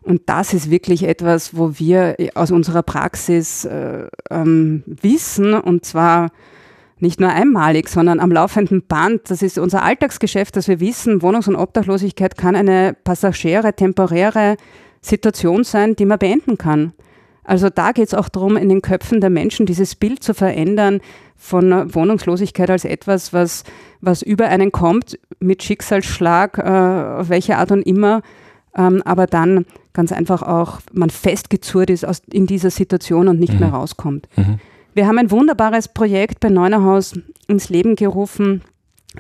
[0.02, 6.30] Und das ist wirklich etwas, wo wir aus unserer Praxis äh, ähm, wissen, und zwar
[7.00, 9.30] nicht nur einmalig, sondern am laufenden Band.
[9.30, 14.56] Das ist unser Alltagsgeschäft, dass wir wissen, Wohnungs- und Obdachlosigkeit kann eine passagiere, temporäre
[15.00, 16.92] Situation sein, die man beenden kann.
[17.44, 21.00] Also da geht es auch darum, in den Köpfen der Menschen dieses Bild zu verändern
[21.38, 23.62] von Wohnungslosigkeit als etwas, was,
[24.00, 28.22] was über einen kommt, mit Schicksalsschlag, äh, auf welche Art und immer,
[28.76, 33.54] ähm, aber dann ganz einfach auch man festgezurrt ist aus, in dieser Situation und nicht
[33.54, 33.60] mhm.
[33.60, 34.28] mehr rauskommt.
[34.36, 34.58] Mhm.
[34.94, 38.62] Wir haben ein wunderbares Projekt bei Neunerhaus ins Leben gerufen,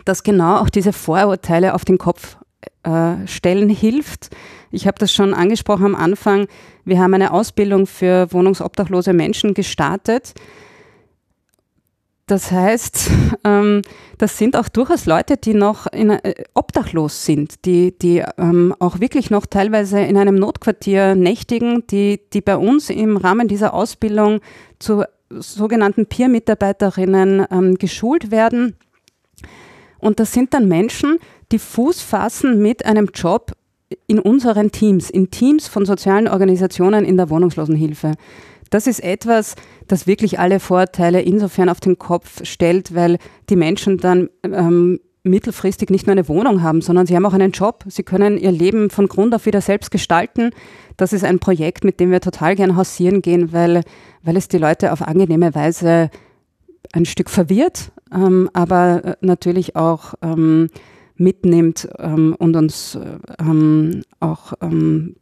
[0.04, 2.36] das genau auch diese Vorurteile auf den Kopf
[2.82, 4.30] äh, stellen hilft.
[4.70, 6.46] Ich habe das schon angesprochen am Anfang.
[6.84, 10.34] Wir haben eine Ausbildung für wohnungsobdachlose Menschen gestartet.
[12.28, 13.10] Das heißt,
[13.44, 13.82] ähm,
[14.18, 19.00] das sind auch durchaus Leute, die noch in, äh, obdachlos sind, die, die ähm, auch
[19.00, 24.40] wirklich noch teilweise in einem Notquartier nächtigen, die, die bei uns im Rahmen dieser Ausbildung
[24.78, 28.76] zu sogenannten Peer-Mitarbeiterinnen ähm, geschult werden.
[29.98, 31.18] Und das sind dann Menschen,
[31.50, 33.52] die Fuß fassen mit einem Job
[34.06, 38.12] in unseren Teams, in Teams von sozialen Organisationen in der Wohnungslosenhilfe.
[38.70, 39.54] Das ist etwas,
[39.86, 45.90] das wirklich alle Vorteile insofern auf den Kopf stellt, weil die Menschen dann ähm, mittelfristig
[45.90, 47.84] nicht nur eine Wohnung haben, sondern sie haben auch einen Job.
[47.88, 50.50] Sie können ihr Leben von Grund auf wieder selbst gestalten.
[50.96, 53.82] Das ist ein Projekt, mit dem wir total gern hausieren gehen, weil
[54.22, 56.10] weil es die Leute auf angenehme Weise
[56.92, 60.68] ein Stück verwirrt, ähm, aber äh, natürlich auch ähm,
[61.16, 62.98] mitnimmt ähm, und uns
[63.38, 65.16] ähm, auch ähm,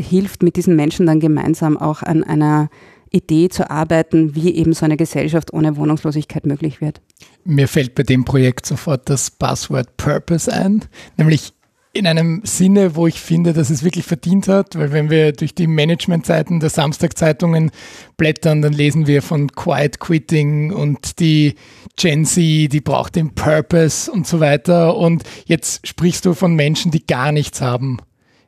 [0.00, 2.68] hilft, mit diesen Menschen dann gemeinsam auch an einer
[3.10, 7.00] Idee zu arbeiten, wie eben so eine Gesellschaft ohne Wohnungslosigkeit möglich wird.
[7.44, 10.84] Mir fällt bei dem Projekt sofort das Passwort Purpose ein,
[11.16, 11.52] nämlich
[11.92, 15.54] in einem Sinne, wo ich finde, dass es wirklich verdient hat, weil wenn wir durch
[15.54, 17.70] die Managementzeiten der Samstagzeitungen
[18.18, 21.54] blättern, dann lesen wir von Quiet Quitting und die
[21.96, 22.36] Gen Z,
[22.70, 24.96] die braucht den Purpose und so weiter.
[24.98, 27.98] Und jetzt sprichst du von Menschen, die gar nichts haben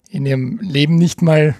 [0.09, 1.55] in ihrem Leben, nicht mal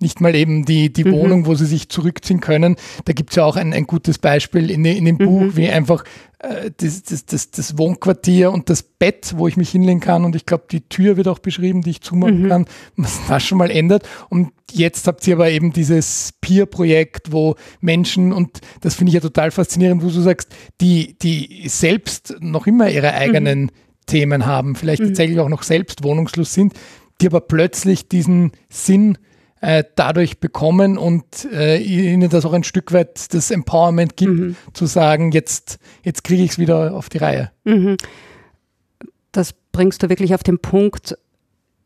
[0.00, 1.12] nicht mal eben die, die mhm.
[1.12, 2.76] Wohnung, wo sie sich zurückziehen können.
[3.04, 5.24] Da gibt es ja auch ein, ein gutes Beispiel in, in dem mhm.
[5.24, 6.04] Buch, wie einfach
[6.38, 10.34] äh, das, das, das, das Wohnquartier und das Bett, wo ich mich hinlegen kann und
[10.34, 12.48] ich glaube, die Tür wird auch beschrieben, die ich zumachen mhm.
[12.48, 12.64] kann,
[12.96, 14.08] was das schon mal ändert.
[14.30, 19.20] Und jetzt habt ihr aber eben dieses Peer-Projekt, wo Menschen, und das finde ich ja
[19.20, 20.48] total faszinierend, wo du sagst,
[20.80, 23.70] die, die selbst noch immer ihre eigenen mhm.
[24.06, 25.08] Themen haben, vielleicht mhm.
[25.08, 26.72] tatsächlich auch noch selbst wohnungslos sind,
[27.20, 29.18] die aber plötzlich diesen Sinn
[29.60, 34.56] äh, dadurch bekommen und äh, ihnen das auch ein Stück weit das Empowerment gibt, mhm.
[34.72, 37.50] zu sagen, jetzt, jetzt kriege ich es wieder auf die Reihe.
[37.64, 37.96] Mhm.
[39.32, 41.16] Das bringst du wirklich auf den Punkt,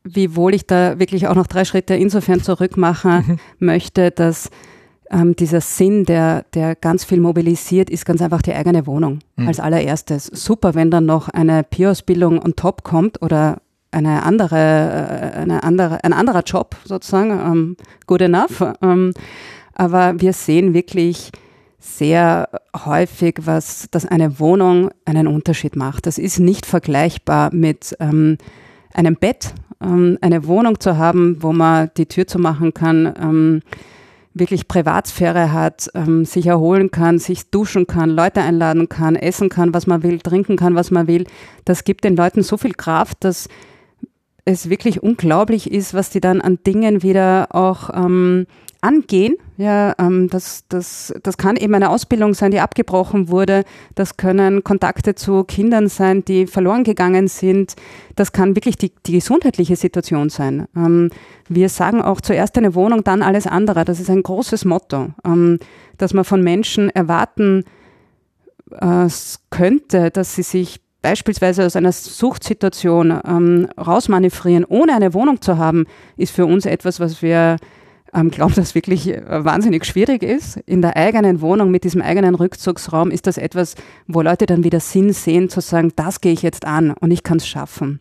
[0.05, 3.67] wiewohl ich da wirklich auch noch drei Schritte insofern zurück machen mhm.
[3.67, 4.51] möchte, dass
[5.11, 9.49] ähm, dieser Sinn, der, der ganz viel mobilisiert, ist ganz einfach die eigene Wohnung mhm.
[9.49, 10.27] als allererstes.
[10.27, 13.61] Super, wenn dann noch eine Peer-Ausbildung on top kommt oder
[13.95, 17.77] eine andere, äh, eine andere, ein anderer Job sozusagen, ähm,
[18.07, 18.65] good enough.
[18.83, 19.15] Ähm,
[19.75, 21.33] aber wir sehen wirklich
[21.79, 22.49] sehr
[22.85, 26.07] häufig, was, dass eine Wohnung einen Unterschied macht.
[26.07, 28.39] Das ist nicht vergleichbar mit ähm,
[28.95, 33.63] einem Bett, ähm, eine Wohnung zu haben, wo man die Tür zu machen kann, ähm,
[34.33, 39.73] wirklich Privatsphäre hat, ähm, sich erholen kann, sich duschen kann, Leute einladen kann, essen kann,
[39.75, 41.25] was man will, trinken kann, was man will.
[41.65, 43.49] Das gibt den Leuten so viel Kraft, dass
[44.45, 48.47] es wirklich unglaublich ist, was die dann an Dingen wieder auch ähm,
[48.85, 49.37] angehen.
[49.57, 53.65] Ja, ähm, das, das, das kann eben eine Ausbildung sein, die abgebrochen wurde.
[53.95, 57.75] Das können Kontakte zu Kindern sein, die verloren gegangen sind.
[58.17, 60.67] Das kann wirklich die, die gesundheitliche Situation sein.
[60.77, 61.11] Ähm,
[61.49, 63.87] wir sagen auch zuerst eine Wohnung, dann alles andere.
[63.87, 65.59] Das ist ein großes Motto, ähm,
[65.97, 67.65] dass man von Menschen erwarten
[68.71, 69.07] äh,
[69.51, 75.85] könnte, dass sie sich beispielsweise aus einer Suchtsituation ähm, rausmanövrieren, ohne eine Wohnung zu haben,
[76.17, 77.59] ist für uns etwas, was wir
[78.15, 80.57] ähm, glauben, dass wirklich äh, wahnsinnig schwierig ist.
[80.65, 83.75] In der eigenen Wohnung mit diesem eigenen Rückzugsraum ist das etwas,
[84.07, 87.23] wo Leute dann wieder Sinn sehen, zu sagen, das gehe ich jetzt an und ich
[87.23, 88.01] kann es schaffen.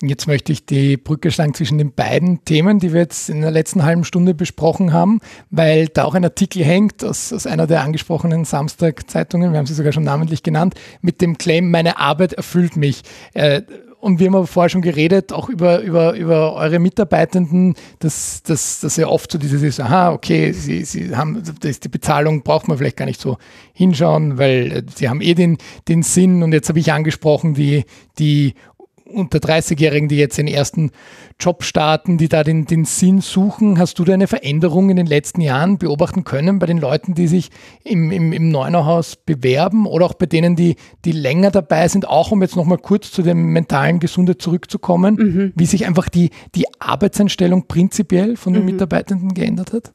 [0.00, 3.50] Jetzt möchte ich die Brücke schlagen zwischen den beiden Themen, die wir jetzt in der
[3.50, 7.82] letzten halben Stunde besprochen haben, weil da auch ein Artikel hängt aus, aus einer der
[7.82, 12.76] angesprochenen Samstag-Zeitungen, wir haben sie sogar schon namentlich genannt, mit dem Claim, meine Arbeit erfüllt
[12.76, 13.02] mich.
[13.34, 13.62] Äh,
[14.00, 18.78] und wir haben aber vorher schon geredet, auch über, über, über eure Mitarbeitenden, dass, dass,
[18.78, 22.68] dass ja oft so dieses ist, aha, okay, sie, sie haben, das, die Bezahlung braucht
[22.68, 23.38] man vielleicht gar nicht so
[23.72, 25.58] hinschauen, weil äh, sie haben eh den,
[25.88, 27.84] den Sinn und jetzt habe ich angesprochen, die,
[28.20, 28.54] die
[29.08, 30.90] unter 30-Jährigen, die jetzt den ersten
[31.40, 33.78] Job starten, die da den, den Sinn suchen.
[33.78, 37.26] Hast du da eine Veränderung in den letzten Jahren beobachten können bei den Leuten, die
[37.26, 37.50] sich
[37.84, 42.30] im, im, im Neunerhaus bewerben oder auch bei denen, die, die länger dabei sind, auch
[42.30, 45.52] um jetzt nochmal kurz zu der mentalen Gesundheit zurückzukommen, mhm.
[45.54, 48.72] wie sich einfach die, die Arbeitseinstellung prinzipiell von den mhm.
[48.72, 49.92] Mitarbeitenden geändert hat?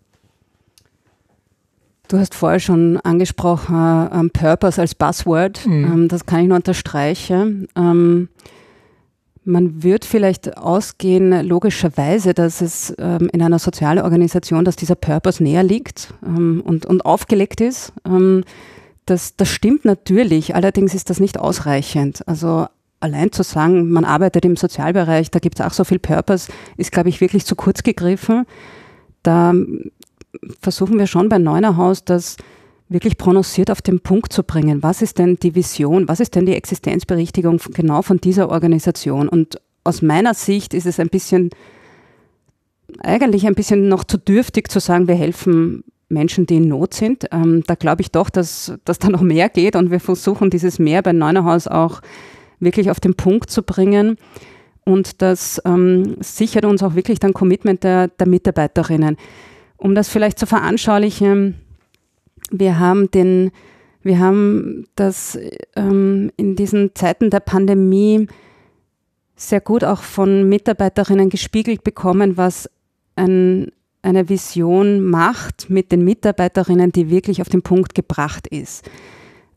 [2.09, 5.65] Du hast vorher schon angesprochen, ähm, Purpose als Buzzword.
[5.65, 5.85] Mhm.
[5.85, 7.67] Ähm, das kann ich nur unterstreichen.
[7.75, 8.29] Ähm,
[9.45, 15.43] man wird vielleicht ausgehen, logischerweise, dass es ähm, in einer sozialen Organisation, dass dieser Purpose
[15.43, 17.93] näher liegt ähm, und, und aufgelegt ist.
[18.05, 18.43] Ähm,
[19.05, 22.25] das, das stimmt natürlich, allerdings ist das nicht ausreichend.
[22.27, 22.67] Also
[23.01, 26.93] allein zu sagen, man arbeitet im Sozialbereich, da gibt es auch so viel Purpose, ist,
[26.93, 28.45] glaube ich, wirklich zu kurz gegriffen.
[29.23, 29.53] Da
[30.61, 32.37] versuchen wir schon bei Neunerhaus, dass
[32.93, 34.83] wirklich prononciert auf den Punkt zu bringen.
[34.83, 36.07] Was ist denn die Vision?
[36.07, 39.27] Was ist denn die Existenzberichtigung genau von dieser Organisation?
[39.27, 41.49] Und aus meiner Sicht ist es ein bisschen,
[42.99, 47.25] eigentlich ein bisschen noch zu dürftig zu sagen, wir helfen Menschen, die in Not sind.
[47.31, 50.79] Ähm, da glaube ich doch, dass, dass da noch mehr geht und wir versuchen dieses
[50.79, 52.01] Mehr bei Neunerhaus auch
[52.59, 54.17] wirklich auf den Punkt zu bringen.
[54.85, 59.17] Und das ähm, sichert uns auch wirklich dann Commitment der, der Mitarbeiterinnen.
[59.77, 61.55] Um das vielleicht zu veranschaulichen,
[62.59, 63.51] wir haben den,
[64.03, 65.37] wir haben das
[65.75, 68.27] ähm, in diesen Zeiten der Pandemie
[69.35, 72.69] sehr gut auch von Mitarbeiterinnen gespiegelt bekommen, was
[73.15, 78.89] ein, eine Vision macht mit den Mitarbeiterinnen, die wirklich auf den Punkt gebracht ist.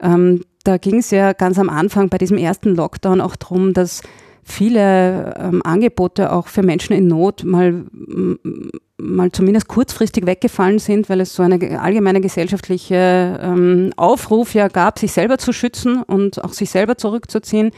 [0.01, 4.03] Ähm, da ging es ja ganz am Anfang bei diesem ersten Lockdown auch darum, dass
[4.49, 7.85] viele ähm, Angebote auch für Menschen in Not mal,
[8.97, 15.01] mal zumindest kurzfristig weggefallen sind, weil es so eine allgemeine gesellschaftliche ähm, Aufruf ja gab,
[15.01, 17.73] sich selber zu schützen und auch sich selber zurückzuziehen.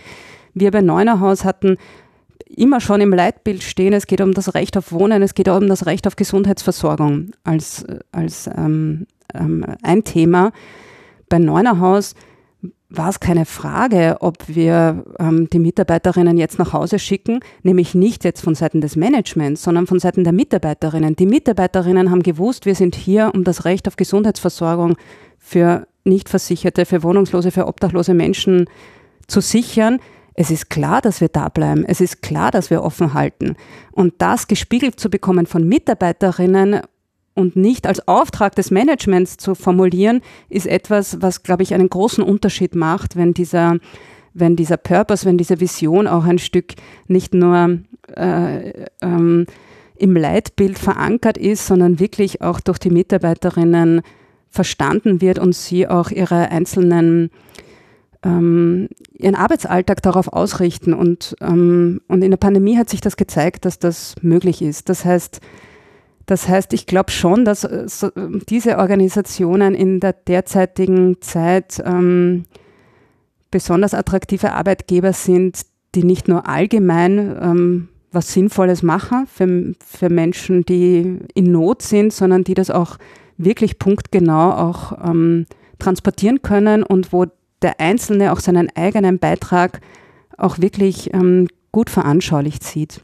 [0.52, 1.78] Wir bei Neunerhaus hatten
[2.54, 5.56] immer schon im Leitbild stehen, es geht um das Recht auf Wohnen, es geht auch
[5.56, 10.52] um das Recht auf Gesundheitsversorgung als, als ähm, ähm, ein Thema.
[11.30, 12.14] Bei Neunerhaus
[12.90, 18.24] war es keine Frage, ob wir ähm, die Mitarbeiterinnen jetzt nach Hause schicken, nämlich nicht
[18.24, 21.14] jetzt von Seiten des Managements, sondern von Seiten der Mitarbeiterinnen.
[21.14, 24.96] Die Mitarbeiterinnen haben gewusst, wir sind hier, um das Recht auf Gesundheitsversorgung
[25.38, 28.70] für Nichtversicherte, für Wohnungslose, für obdachlose Menschen
[29.26, 30.00] zu sichern.
[30.32, 31.84] Es ist klar, dass wir da bleiben.
[31.84, 33.56] Es ist klar, dass wir offen halten.
[33.92, 36.80] Und das gespiegelt zu bekommen von Mitarbeiterinnen
[37.34, 42.24] und nicht als Auftrag des Managements zu formulieren, ist etwas, was, glaube ich, einen großen
[42.24, 43.78] Unterschied macht, wenn dieser,
[44.34, 46.74] wenn dieser Purpose, wenn diese Vision auch ein Stück
[47.06, 47.78] nicht nur
[48.14, 49.46] äh, ähm,
[49.96, 54.02] im Leitbild verankert ist, sondern wirklich auch durch die Mitarbeiterinnen
[54.48, 57.30] verstanden wird und sie auch ihre einzelnen
[58.24, 60.92] ähm, ihren Arbeitsalltag darauf ausrichten.
[60.92, 64.88] Und, ähm, und in der Pandemie hat sich das gezeigt, dass das möglich ist.
[64.88, 65.40] Das heißt,
[66.28, 68.10] Das heißt, ich glaube schon, dass äh, so,
[68.50, 72.44] diese Organisationen in der derzeitigen Zeit ähm,
[73.50, 75.62] besonders attraktive Arbeitgeber sind,
[75.94, 82.12] die nicht nur allgemein ähm, was Sinnvolles machen für, für Menschen, die in Not sind,
[82.12, 82.98] sondern die das auch
[83.38, 85.46] wirklich punktgenau auch ähm,
[85.78, 87.24] transportieren können und wo
[87.62, 89.80] der Einzelne auch seinen eigenen Beitrag
[90.36, 93.00] auch wirklich ähm, gut veranschaulicht sieht.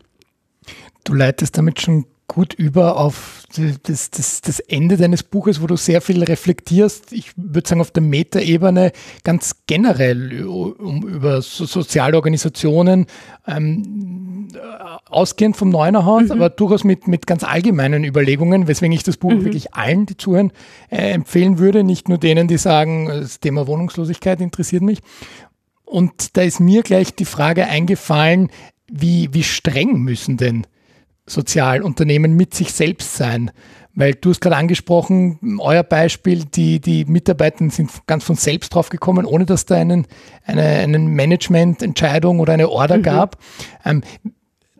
[1.05, 3.43] Du leitest damit schon gut über auf
[3.83, 7.13] das, das, das Ende deines Buches, wo du sehr viel reflektierst.
[7.13, 8.93] Ich würde sagen, auf der Metaebene
[9.25, 13.07] ganz generell um, über so soziale Organisationen,
[13.47, 14.49] ähm,
[15.07, 16.33] ausgehend vom Neunerhaus, mhm.
[16.33, 19.45] aber durchaus mit, mit ganz allgemeinen Überlegungen, weswegen ich das Buch mhm.
[19.45, 20.53] wirklich allen, die zuhören,
[20.91, 25.01] äh, empfehlen würde, nicht nur denen, die sagen, das Thema Wohnungslosigkeit interessiert mich.
[25.85, 28.51] Und da ist mir gleich die Frage eingefallen,
[28.91, 30.67] wie, wie streng müssen denn
[31.27, 33.51] Sozialunternehmen mit sich selbst sein.
[33.97, 38.89] Weil du hast gerade angesprochen, euer Beispiel, die, die Mitarbeiter sind ganz von selbst drauf
[38.89, 40.07] gekommen, ohne dass da einen,
[40.45, 43.03] eine einen Managemententscheidung oder eine Order mhm.
[43.03, 43.39] gab.
[43.85, 44.03] Ähm,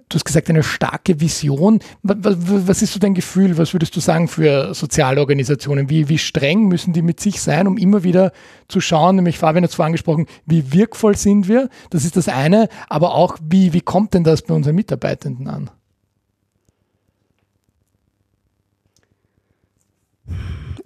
[0.09, 1.79] du hast gesagt, eine starke Vision.
[2.03, 2.37] Was,
[2.69, 3.57] was, ist so dein Gefühl?
[3.57, 5.89] Was würdest du sagen für Sozialorganisationen?
[5.89, 8.33] Wie, wie streng müssen die mit sich sein, um immer wieder
[8.67, 9.15] zu schauen?
[9.17, 11.69] Nämlich Fabian hat es vorhin angesprochen, wie wirkvoll sind wir?
[11.91, 12.69] Das ist das eine.
[12.89, 15.71] Aber auch, wie, wie kommt denn das bei unseren Mitarbeitenden an?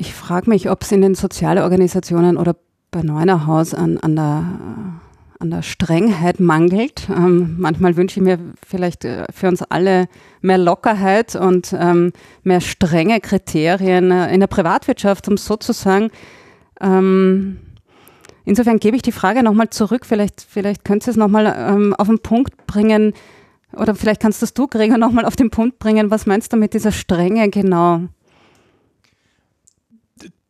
[0.00, 2.54] Ich frage mich, ob es in den Sozialorganisationen oder
[2.92, 4.44] bei Neunerhaus an, an, der,
[5.40, 7.08] an der Strengheit mangelt.
[7.10, 10.06] Ähm, manchmal wünsche ich mir vielleicht äh, für uns alle
[10.40, 12.12] mehr Lockerheit und ähm,
[12.44, 16.10] mehr strenge Kriterien äh, in der Privatwirtschaft, um sozusagen
[16.80, 17.58] ähm,
[18.44, 20.06] Insofern gebe ich die Frage nochmal zurück.
[20.06, 23.12] Vielleicht, vielleicht könntest du es nochmal ähm, auf den Punkt bringen,
[23.76, 26.10] oder vielleicht kannst das du, Gregor, nochmal auf den Punkt bringen.
[26.10, 28.04] Was meinst du mit dieser Strenge genau?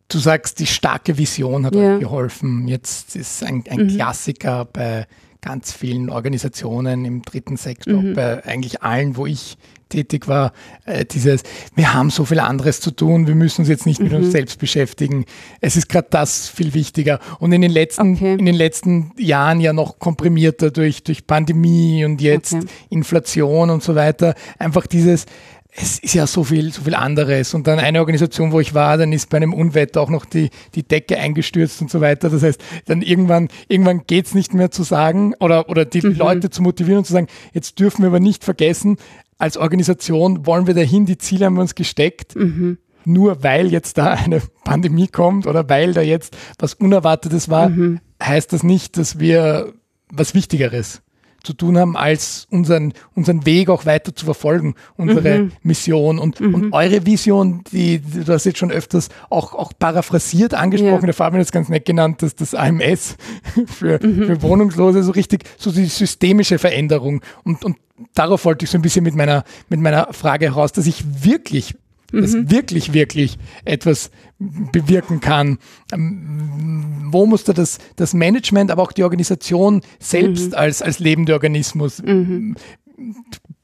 [0.08, 1.94] Du sagst, die starke Vision hat ja.
[1.94, 2.66] euch geholfen.
[2.66, 3.88] Jetzt ist ein, ein mhm.
[3.88, 5.06] Klassiker bei
[5.40, 8.14] ganz vielen Organisationen im dritten Sektor, mhm.
[8.14, 9.56] bei eigentlich allen, wo ich
[9.88, 10.52] tätig war,
[10.84, 11.42] äh, dieses,
[11.74, 14.30] wir haben so viel anderes zu tun, wir müssen uns jetzt nicht mit uns mhm.
[14.30, 15.24] selbst beschäftigen.
[15.60, 17.20] Es ist gerade das viel wichtiger.
[17.38, 18.34] Und in den letzten, okay.
[18.34, 22.66] in den letzten Jahren ja noch komprimierter durch, durch Pandemie und jetzt okay.
[22.90, 24.34] Inflation und so weiter.
[24.58, 25.26] Einfach dieses,
[25.70, 27.54] es ist ja so viel, so viel anderes.
[27.54, 30.50] Und dann eine Organisation, wo ich war, dann ist bei einem Unwetter auch noch die,
[30.74, 32.30] die Decke eingestürzt und so weiter.
[32.30, 36.14] Das heißt, dann irgendwann, irgendwann geht's nicht mehr zu sagen oder, oder die mhm.
[36.14, 38.96] Leute zu motivieren und zu sagen, jetzt dürfen wir aber nicht vergessen,
[39.38, 42.34] als Organisation wollen wir dahin, die Ziele haben wir uns gesteckt.
[42.34, 42.78] Mhm.
[43.04, 48.00] Nur weil jetzt da eine Pandemie kommt oder weil da jetzt was Unerwartetes war, mhm.
[48.22, 49.72] heißt das nicht, dass wir
[50.10, 51.02] was Wichtigeres
[51.42, 55.52] zu tun haben, als unseren, unseren Weg auch weiter zu verfolgen, unsere mhm.
[55.62, 56.54] Mission und, mhm.
[56.54, 61.06] und eure Vision, die, du hast jetzt schon öfters auch, auch paraphrasiert angesprochen, ja.
[61.06, 63.16] der Fabian hat es ganz nett genannt, dass das AMS
[63.66, 64.26] für, mhm.
[64.26, 67.76] für Wohnungslose so richtig, so die systemische Veränderung und, und
[68.14, 71.74] darauf wollte ich so ein bisschen mit meiner, mit meiner Frage heraus, dass ich wirklich
[72.12, 72.50] das mhm.
[72.50, 75.58] wirklich, wirklich etwas bewirken kann.
[75.92, 80.54] Ähm, wo muss da das, das Management, aber auch die Organisation selbst mhm.
[80.54, 82.56] als, als lebender Organismus mhm.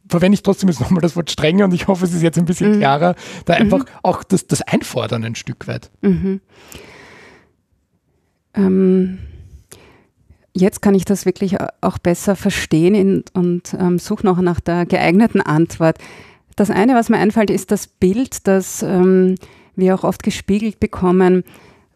[0.08, 2.44] verwende ich trotzdem jetzt nochmal das Wort strenge und ich hoffe, es ist jetzt ein
[2.44, 2.78] bisschen mhm.
[2.80, 3.14] klarer,
[3.46, 3.90] da einfach mhm.
[4.02, 5.90] auch das, das Einfordern ein Stück weit.
[6.02, 6.40] Mhm.
[8.54, 9.18] Ähm,
[10.52, 14.86] jetzt kann ich das wirklich auch besser verstehen in, und ähm, suche noch nach der
[14.86, 15.98] geeigneten Antwort.
[16.56, 19.36] Das eine, was mir einfällt, ist das Bild, das ähm,
[19.76, 21.42] wir auch oft gespiegelt bekommen,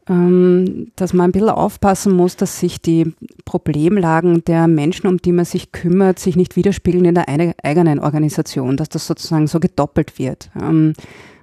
[0.09, 5.33] ähm, dass man ein bisschen aufpassen muss, dass sich die Problemlagen der Menschen, um die
[5.33, 10.19] man sich kümmert, sich nicht widerspiegeln in der eigenen Organisation, dass das sozusagen so gedoppelt
[10.19, 10.51] wird.
[10.61, 10.95] Ähm,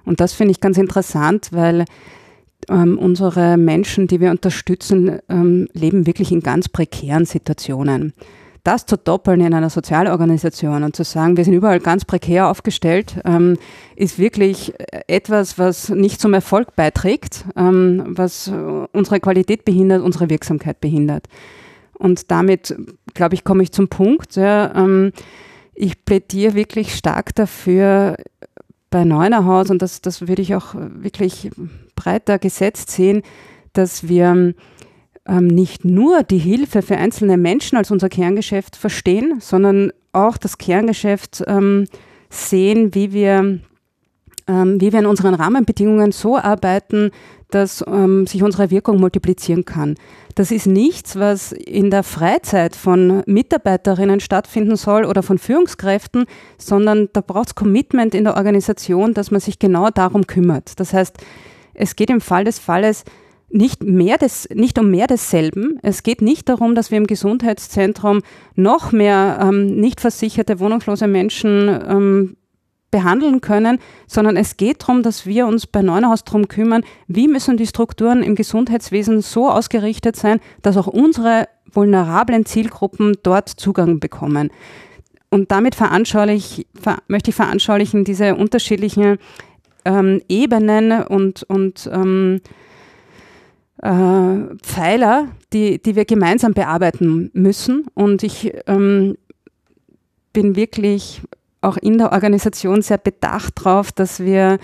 [0.04, 1.84] und das finde ich ganz interessant, weil
[2.68, 8.12] ähm, unsere Menschen, die wir unterstützen, ähm, leben wirklich in ganz prekären Situationen
[8.66, 13.20] das zu doppeln in einer Sozialorganisation und zu sagen, wir sind überall ganz prekär aufgestellt,
[13.24, 13.56] ähm,
[13.94, 14.74] ist wirklich
[15.06, 18.50] etwas, was nicht zum Erfolg beiträgt, ähm, was
[18.92, 21.26] unsere Qualität behindert, unsere Wirksamkeit behindert.
[21.94, 22.76] Und damit,
[23.14, 24.36] glaube ich, komme ich zum Punkt.
[24.36, 25.12] Ja, ähm,
[25.74, 28.16] ich plädiere wirklich stark dafür,
[28.90, 31.50] bei Neunerhaus, und das, das würde ich auch wirklich
[31.96, 33.22] breiter gesetzt sehen,
[33.72, 34.54] dass wir
[35.28, 40.58] ähm, nicht nur die Hilfe für einzelne Menschen als unser Kerngeschäft verstehen, sondern auch das
[40.58, 41.86] Kerngeschäft ähm,
[42.30, 43.60] sehen, wie wir,
[44.46, 47.10] ähm, wie wir in unseren Rahmenbedingungen so arbeiten,
[47.50, 49.94] dass ähm, sich unsere Wirkung multiplizieren kann.
[50.34, 56.26] Das ist nichts, was in der Freizeit von Mitarbeiterinnen stattfinden soll oder von Führungskräften,
[56.58, 60.78] sondern da braucht es Commitment in der Organisation, dass man sich genau darum kümmert.
[60.80, 61.16] Das heißt,
[61.74, 63.04] es geht im Fall des Falles
[63.48, 65.78] nicht, mehr des, nicht um mehr desselben.
[65.82, 68.22] Es geht nicht darum, dass wir im Gesundheitszentrum
[68.54, 72.36] noch mehr ähm, nicht versicherte, wohnungslose Menschen ähm,
[72.90, 77.56] behandeln können, sondern es geht darum, dass wir uns bei Neunerhaus darum kümmern, wie müssen
[77.56, 84.50] die Strukturen im Gesundheitswesen so ausgerichtet sein, dass auch unsere vulnerablen Zielgruppen dort Zugang bekommen.
[85.30, 89.18] Und damit veranschaulich, ver, möchte ich veranschaulichen diese unterschiedlichen
[89.84, 92.40] ähm, Ebenen und, und ähm,
[93.82, 97.86] äh, Pfeiler, die, die wir gemeinsam bearbeiten müssen.
[97.94, 99.16] Und ich ähm,
[100.32, 101.22] bin wirklich
[101.60, 104.58] auch in der Organisation sehr bedacht darauf, dass wir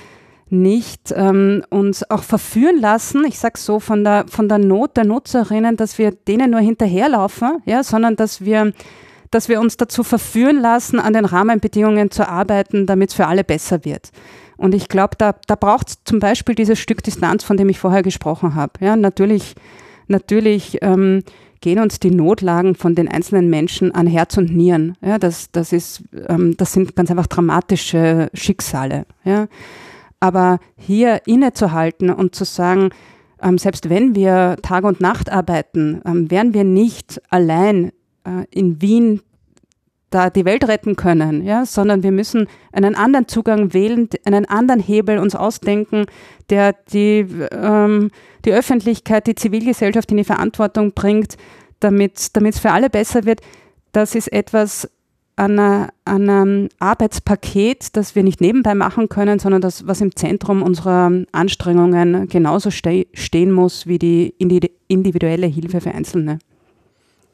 [0.53, 5.07] nicht ähm, uns auch verführen lassen, ich sage so, von der, von der Not der
[5.07, 8.75] Nutzerinnen, dass wir denen nur hinterherlaufen, ja, sondern dass wir,
[9.31, 13.45] dass wir uns dazu verführen lassen, an den Rahmenbedingungen zu arbeiten, damit es für alle
[13.45, 14.11] besser wird.
[14.57, 17.79] Und ich glaube, da, da braucht es zum Beispiel dieses Stück Distanz, von dem ich
[17.79, 18.73] vorher gesprochen habe.
[18.81, 19.55] Ja, natürlich,
[20.09, 21.23] natürlich ähm,
[21.61, 24.97] gehen uns die Notlagen von den einzelnen Menschen an Herz und Nieren.
[25.01, 29.07] Ja, das, das, ist, ähm, das sind ganz einfach dramatische Schicksale.
[29.25, 29.47] Ja.
[30.21, 32.91] Aber hier innezuhalten und zu sagen,
[33.41, 37.93] ähm, selbst wenn wir Tag und Nacht arbeiten, ähm, werden wir nicht allein
[38.25, 39.21] äh, in Wien
[40.13, 44.81] da die Welt retten können, ja, sondern wir müssen einen anderen Zugang wählen, einen anderen
[44.81, 46.07] Hebel uns ausdenken,
[46.51, 48.11] der die, ähm,
[48.45, 51.37] die Öffentlichkeit, die Zivilgesellschaft in die Verantwortung bringt,
[51.81, 53.41] damit es für alle besser wird.
[53.93, 54.89] Das ist etwas
[55.37, 60.63] an, an einem Arbeitspaket, das wir nicht nebenbei machen können, sondern das, was im Zentrum
[60.63, 64.35] unserer Anstrengungen genauso ste stehen muss wie die
[64.89, 66.39] individuelle Hilfe für Einzelne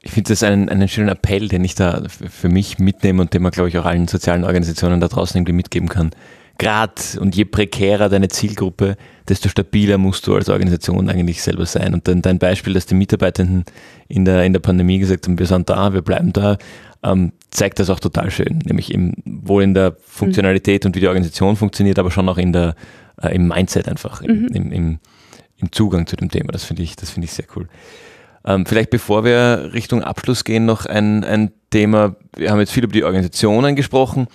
[0.02, 3.42] ich finde das einen, einen schönen Appell, den ich da für mich mitnehme und den
[3.42, 6.10] man, glaube ich, auch allen sozialen Organisationen da draußen irgendwie mitgeben kann.
[6.58, 8.96] Gerade und je prekärer deine Zielgruppe,
[9.28, 11.94] desto stabiler musst du als Organisation eigentlich selber sein.
[11.94, 13.64] Und dann dein Beispiel, dass die Mitarbeitenden
[14.08, 16.58] in der, in der Pandemie gesagt haben, wir sind da, wir bleiben da,
[17.04, 18.58] ähm, zeigt das auch total schön.
[18.64, 20.88] Nämlich im, wohl in der Funktionalität mhm.
[20.88, 22.74] und wie die Organisation funktioniert, aber schon auch in der,
[23.22, 24.48] äh, im Mindset einfach, im, mhm.
[24.48, 24.98] im, im,
[25.58, 26.50] im Zugang zu dem Thema.
[26.50, 27.68] Das finde ich, das finde ich sehr cool.
[28.48, 32.16] Ähm, vielleicht bevor wir Richtung Abschluss gehen, noch ein, ein Thema.
[32.34, 34.26] Wir haben jetzt viel über die Organisationen gesprochen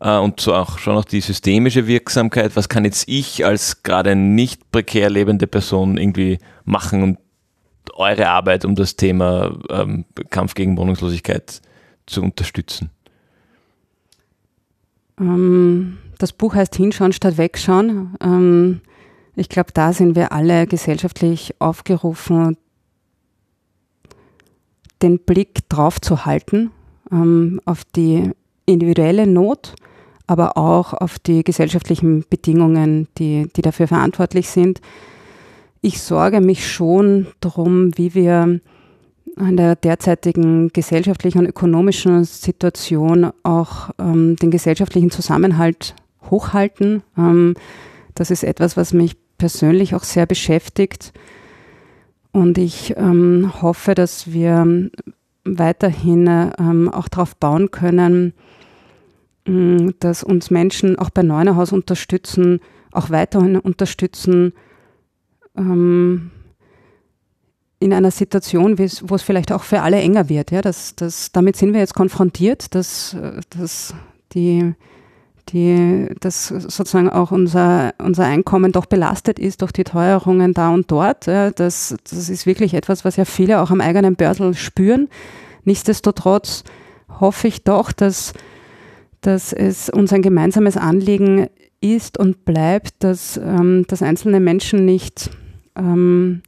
[0.00, 2.56] äh, und so auch schon noch die systemische Wirksamkeit.
[2.56, 7.18] Was kann jetzt ich als gerade nicht prekär lebende Person irgendwie machen, um
[7.92, 11.60] eure Arbeit um das Thema ähm, Kampf gegen Wohnungslosigkeit
[12.06, 12.90] zu unterstützen?
[15.20, 18.16] Ähm, das Buch heißt Hinschauen statt Wegschauen.
[18.20, 18.80] Ähm,
[19.36, 22.56] ich glaube, da sind wir alle gesellschaftlich aufgerufen,
[25.04, 26.72] den Blick drauf zu halten,
[27.12, 28.32] ähm, auf die
[28.66, 29.74] individuelle Not,
[30.26, 34.80] aber auch auf die gesellschaftlichen Bedingungen, die, die dafür verantwortlich sind.
[35.82, 38.60] Ich sorge mich schon darum, wie wir
[39.36, 45.94] an der derzeitigen gesellschaftlichen und ökonomischen Situation auch ähm, den gesellschaftlichen Zusammenhalt
[46.30, 47.02] hochhalten.
[47.18, 47.54] Ähm,
[48.14, 51.12] das ist etwas, was mich persönlich auch sehr beschäftigt.
[52.34, 54.90] Und ich ähm, hoffe, dass wir
[55.44, 56.26] weiterhin
[56.58, 58.32] ähm, auch darauf bauen können,
[59.46, 62.58] äh, dass uns Menschen auch bei Neunerhaus unterstützen,
[62.90, 64.52] auch weiterhin unterstützen,
[65.56, 66.32] ähm,
[67.78, 70.50] in einer Situation, wo es vielleicht auch für alle enger wird.
[70.50, 73.94] Ja, das, das, damit sind wir jetzt konfrontiert, dass, äh, dass
[74.32, 74.74] die
[75.50, 80.90] die, dass sozusagen auch unser, unser Einkommen doch belastet ist durch die Teuerungen da und
[80.90, 81.26] dort.
[81.26, 85.08] Ja, das, das ist wirklich etwas, was ja viele auch am eigenen Börsel spüren.
[85.64, 86.64] Nichtsdestotrotz
[87.20, 88.32] hoffe ich doch, dass,
[89.20, 91.48] dass es uns ein gemeinsames Anliegen
[91.80, 95.30] ist und bleibt, dass, ähm, dass einzelne Menschen nicht
[95.76, 96.42] ähm,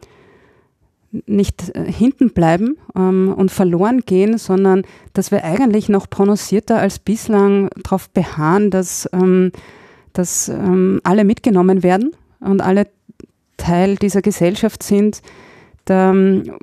[1.27, 6.99] nicht äh, hinten bleiben ähm, und verloren gehen, sondern dass wir eigentlich noch prononcierter als
[6.99, 9.53] bislang darauf beharren, dass, ähm,
[10.13, 12.87] dass ähm, alle mitgenommen werden und alle
[13.57, 15.23] Teil dieser Gesellschaft sind.
[15.85, 16.59] Da ähm,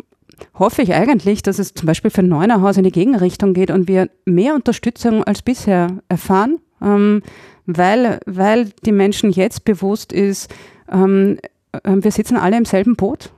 [0.54, 4.10] hoffe ich eigentlich, dass es zum Beispiel für Neunerhaus in die Gegenrichtung geht und wir
[4.26, 7.22] mehr Unterstützung als bisher erfahren, ähm,
[7.66, 10.54] weil, weil die Menschen jetzt bewusst ist,
[10.92, 11.38] ähm,
[11.72, 13.32] äh, wir sitzen alle im selben Boot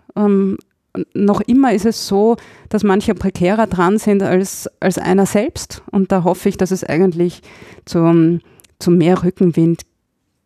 [1.14, 2.38] noch immer ist es so,
[2.70, 5.84] dass manche prekärer dran sind als, als einer selbst.
[5.92, 7.42] Und da hoffe ich, dass es eigentlich
[7.86, 8.42] zum,
[8.80, 9.82] zu mehr Rückenwind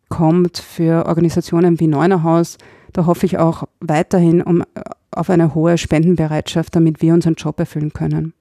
[0.08, 2.58] kommt für Organisationen wie Neunerhaus,
[2.92, 4.64] da hoffe ich auch weiterhin um,
[5.12, 8.34] auf eine hohe Spendenbereitschaft, damit wir unseren Job erfüllen können.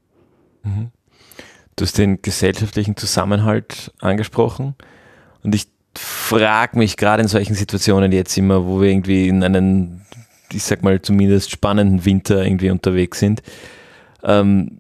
[0.64, 0.90] Mhm.
[1.76, 4.76] Du hast den gesellschaftlichen Zusammenhalt angesprochen
[5.44, 10.02] und ich frage mich gerade in solchen Situationen jetzt immer, wo wir irgendwie in einen,
[10.54, 13.42] ich sag mal, zumindest spannenden Winter irgendwie unterwegs sind.
[14.24, 14.80] Ähm,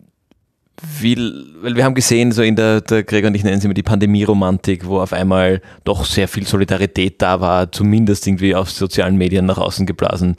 [0.99, 1.15] wie,
[1.61, 3.84] weil wir haben gesehen, so in der, der Gregor und ich nennen es immer die
[3.84, 9.45] Pandemie-Romantik, wo auf einmal doch sehr viel Solidarität da war, zumindest irgendwie auf sozialen Medien
[9.45, 10.36] nach außen geblasen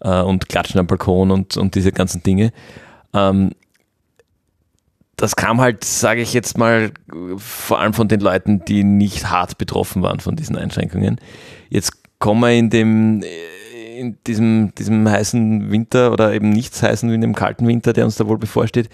[0.00, 2.52] äh, und Klatschen am Balkon und, und diese ganzen Dinge.
[3.12, 3.50] Ähm,
[5.16, 6.90] das kam halt, sage ich jetzt mal,
[7.36, 11.20] vor allem von den Leuten, die nicht hart betroffen waren von diesen Einschränkungen.
[11.68, 13.22] Jetzt kommen wir in dem
[14.02, 18.04] in diesem, diesem heißen Winter oder eben nichts heißen wie in dem kalten Winter, der
[18.04, 18.88] uns da wohl bevorsteht,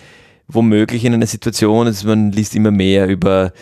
[0.47, 3.53] womöglich in einer Situation, also man liest immer mehr über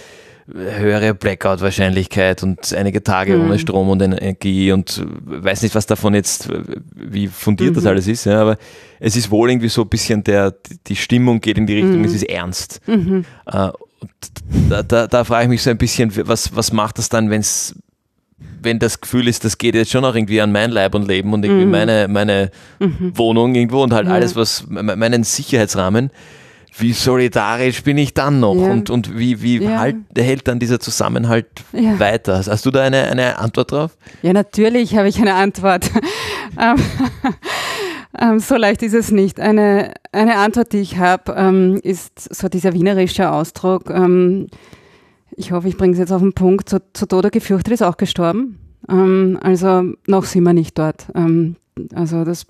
[0.53, 3.45] höhere Blackout-Wahrscheinlichkeit und einige Tage mhm.
[3.45, 6.49] ohne Strom und Energie und weiß nicht, was davon jetzt,
[6.95, 7.75] wie fundiert mhm.
[7.75, 8.57] das alles ist, ja, aber
[9.01, 10.55] es ist wohl irgendwie so ein bisschen der,
[10.87, 12.05] die Stimmung geht in die Richtung, mhm.
[12.05, 12.81] es ist ernst.
[12.87, 13.25] Mhm.
[13.47, 13.71] Äh,
[14.69, 17.41] da, da, da frage ich mich so ein bisschen, was, was macht das dann, wenn
[17.41, 17.75] es
[18.39, 21.33] wenn das Gefühl ist, das geht jetzt schon auch irgendwie an mein Leib und Leben
[21.33, 21.71] und irgendwie mhm.
[21.71, 23.13] meine, meine mhm.
[23.15, 26.11] Wohnung irgendwo und halt alles, was meinen Sicherheitsrahmen,
[26.79, 28.71] wie solidarisch bin ich dann noch ja.
[28.71, 29.79] und, und wie, wie ja.
[29.79, 31.99] halt, hält dann dieser Zusammenhalt ja.
[31.99, 32.43] weiter?
[32.47, 33.97] Hast du da eine, eine Antwort drauf?
[34.21, 35.91] Ja, natürlich habe ich eine Antwort.
[36.59, 36.77] Ähm,
[38.19, 39.41] ähm, so leicht ist es nicht.
[39.41, 43.91] Eine, eine Antwort, die ich habe, ähm, ist so dieser wienerische Ausdruck.
[45.37, 46.69] Ich hoffe, ich bringe es jetzt auf den Punkt.
[46.69, 48.59] Zu, zu Tode gefürchtet ist auch gestorben.
[48.89, 51.07] also noch sind wir nicht dort.
[51.95, 52.47] also das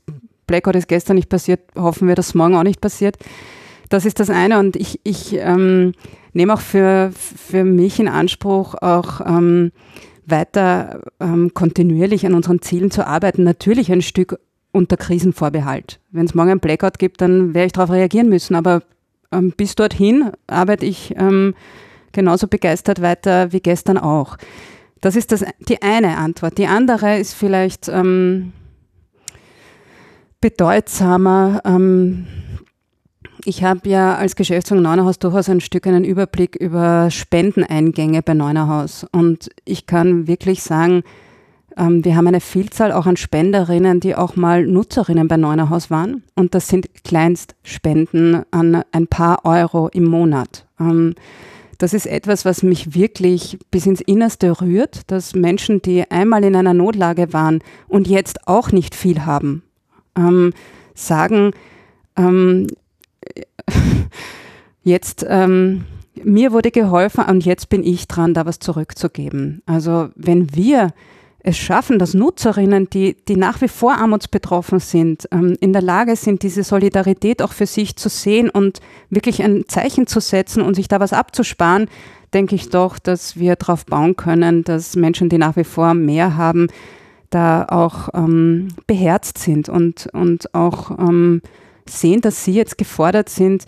[0.47, 1.61] Blackout ist gestern nicht passiert.
[1.75, 3.17] Hoffen wir, dass morgen auch nicht passiert.
[3.89, 5.93] Das ist das eine und ich, ich ähm,
[6.33, 9.71] nehme auch für, für mich in Anspruch, auch ähm,
[10.27, 13.45] weiter ähm, kontinuierlich an unseren Zielen zu arbeiten.
[13.45, 14.39] Natürlich ein Stück
[14.73, 16.01] unter Krisenvorbehalt.
[16.11, 18.57] Wenn es morgen ein Blackout gibt, dann werde ich darauf reagieren müssen.
[18.57, 18.83] Aber
[19.33, 21.55] ähm, bis dorthin arbeite ich ähm,
[22.13, 24.37] genauso begeistert weiter wie gestern auch.
[25.01, 26.59] Das ist das, die eine Antwort.
[26.59, 28.53] Die andere ist vielleicht ähm,
[30.41, 31.61] bedeutsamer.
[31.65, 32.27] Ähm,
[33.45, 39.07] ich habe ja als Geschäftsführung Neunerhaus durchaus ein Stück einen Überblick über Spendeneingänge bei Neunerhaus.
[39.13, 41.05] Und ich kann wirklich sagen,
[41.77, 46.25] ähm, wir haben eine Vielzahl auch an Spenderinnen, die auch mal Nutzerinnen bei Neunerhaus waren.
[46.35, 50.67] Und das sind Kleinstspenden an ein paar Euro im Monat.
[50.81, 51.15] Ähm,
[51.79, 56.57] das ist etwas, was mich wirklich bis ins Innerste rührt, dass Menschen, die einmal in
[56.57, 59.63] einer Notlage waren und jetzt auch nicht viel haben,
[60.17, 60.53] ähm,
[60.95, 61.53] sagen,
[64.83, 65.85] jetzt, ähm,
[66.23, 69.63] mir wurde geholfen und jetzt bin ich dran, da was zurückzugeben.
[69.67, 70.93] Also wenn wir
[71.47, 76.17] es schaffen, dass Nutzerinnen, die, die nach wie vor armutsbetroffen sind, ähm, in der Lage
[76.17, 78.81] sind, diese Solidarität auch für sich zu sehen und
[79.11, 81.87] wirklich ein Zeichen zu setzen und sich da was abzusparen,
[82.35, 86.37] denke ich doch, dass wir darauf bauen können, dass Menschen, die nach wie vor mehr
[86.37, 86.67] haben,
[87.31, 91.43] da auch ähm, beherzt sind und, und auch ähm,
[91.89, 93.67] sehen, dass sie jetzt gefordert sind,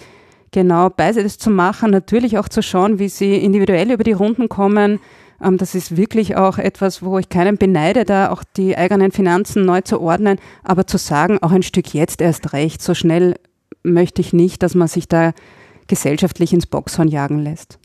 [0.51, 4.99] genau beides zu machen, natürlich auch zu schauen, wie sie individuell über die Runden kommen.
[5.43, 9.65] Ähm, das ist wirklich auch etwas, wo ich keinen beneide, da auch die eigenen Finanzen
[9.65, 13.35] neu zu ordnen, aber zu sagen, auch ein Stück jetzt erst recht, so schnell
[13.83, 15.33] möchte ich nicht, dass man sich da
[15.87, 17.79] gesellschaftlich ins Boxhorn jagen lässt.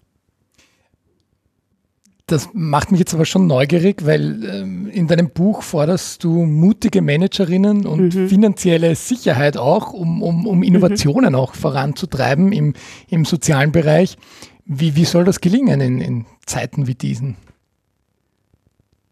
[2.25, 7.01] Das macht mich jetzt aber schon neugierig, weil ähm, in deinem Buch forderst du mutige
[7.01, 8.29] Managerinnen und mhm.
[8.29, 11.39] finanzielle Sicherheit auch, um, um, um Innovationen mhm.
[11.39, 12.75] auch voranzutreiben im,
[13.09, 14.17] im sozialen Bereich.
[14.65, 17.35] Wie, wie soll das gelingen in, in Zeiten wie diesen?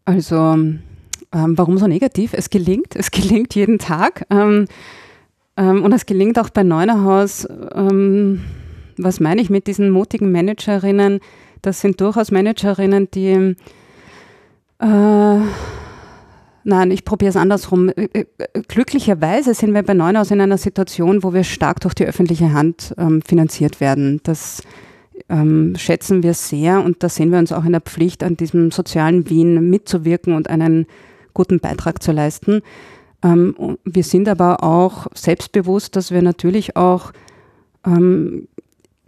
[0.04, 0.82] Also, ähm,
[1.30, 2.32] warum so negativ?
[2.34, 4.26] Es gelingt, es gelingt jeden Tag.
[4.30, 4.66] Ähm,
[5.56, 7.46] ähm, und es gelingt auch bei Neunerhaus.
[7.74, 8.42] Ähm,
[8.96, 11.20] was meine ich mit diesen mutigen Managerinnen?
[11.60, 13.54] Das sind durchaus Managerinnen, die
[14.78, 15.40] äh,
[16.64, 17.88] Nein, ich probiere es andersrum.
[17.88, 18.24] Äh, äh,
[18.68, 22.94] glücklicherweise sind wir bei Neunaus in einer Situation, wo wir stark durch die öffentliche Hand
[22.98, 24.20] ähm, finanziert werden.
[24.22, 24.62] Das
[25.28, 28.70] ähm, schätzen wir sehr und da sehen wir uns auch in der Pflicht, an diesem
[28.70, 30.86] sozialen Wien mitzuwirken und einen
[31.34, 32.62] guten Beitrag zu leisten.
[33.22, 37.12] Ähm, wir sind aber auch selbstbewusst, dass wir natürlich auch
[37.86, 38.48] ähm,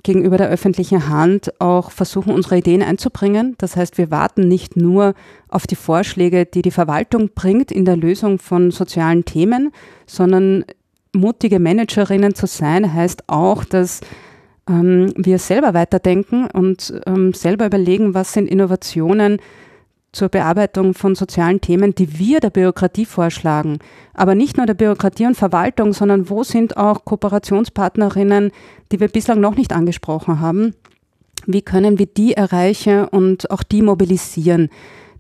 [0.02, 3.54] gegenüber der öffentlichen Hand auch versuchen, unsere Ideen einzubringen.
[3.58, 5.14] Das heißt, wir warten nicht nur
[5.48, 9.72] auf die Vorschläge, die die Verwaltung bringt in der Lösung von sozialen Themen,
[10.06, 10.64] sondern
[11.14, 14.00] mutige Managerinnen zu sein, heißt auch, dass
[14.68, 19.38] ähm, wir selber weiterdenken und ähm, selber überlegen, was sind Innovationen,
[20.14, 23.78] zur Bearbeitung von sozialen Themen, die wir der Bürokratie vorschlagen.
[24.14, 28.52] Aber nicht nur der Bürokratie und Verwaltung, sondern wo sind auch Kooperationspartnerinnen,
[28.92, 30.74] die wir bislang noch nicht angesprochen haben?
[31.46, 34.70] Wie können wir die erreichen und auch die mobilisieren?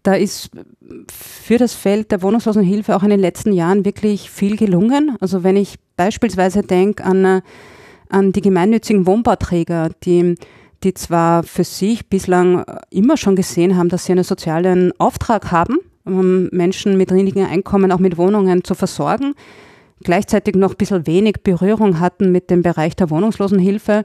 [0.02, 0.50] Da ist
[1.10, 5.16] für das Feld der Wohnungslosenhilfe auch in den letzten Jahren wirklich viel gelungen.
[5.20, 7.42] Also wenn ich beispielsweise denke an,
[8.14, 10.36] an die gemeinnützigen Wohnbauträger, die
[10.84, 15.78] die zwar für sich bislang immer schon gesehen haben, dass sie einen sozialen Auftrag haben,
[16.04, 19.34] um Menschen mit niedrigen Einkommen auch mit Wohnungen zu versorgen,
[20.02, 24.04] gleichzeitig noch ein bisschen wenig Berührung hatten mit dem Bereich der Wohnungslosenhilfe.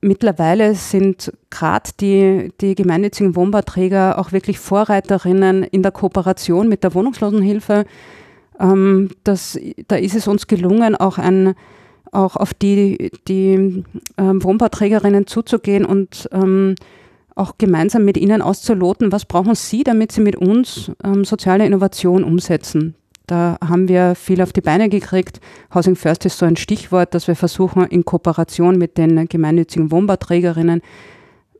[0.00, 6.94] Mittlerweile sind gerade die, die gemeinnützigen Wohnbauträger auch wirklich Vorreiterinnen in der Kooperation mit der
[6.94, 7.84] Wohnungslosenhilfe.
[8.58, 9.58] Ähm, das,
[9.88, 11.54] da ist es uns gelungen, auch ein
[12.12, 13.84] auch auf die, die
[14.18, 16.74] ähm, Wohnbauträgerinnen zuzugehen und ähm,
[17.34, 22.24] auch gemeinsam mit ihnen auszuloten, was brauchen sie, damit sie mit uns ähm, soziale Innovation
[22.24, 22.94] umsetzen.
[23.26, 25.40] Da haben wir viel auf die Beine gekriegt.
[25.72, 30.82] Housing First ist so ein Stichwort, dass wir versuchen, in Kooperation mit den gemeinnützigen Wohnbauträgerinnen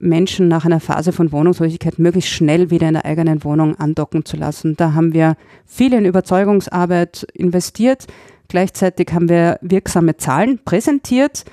[0.00, 4.36] Menschen nach einer Phase von Wohnungslosigkeit möglichst schnell wieder in der eigenen Wohnung andocken zu
[4.36, 4.74] lassen.
[4.76, 5.36] Da haben wir
[5.66, 8.06] viel in Überzeugungsarbeit investiert.
[8.50, 11.44] Gleichzeitig haben wir wirksame Zahlen präsentiert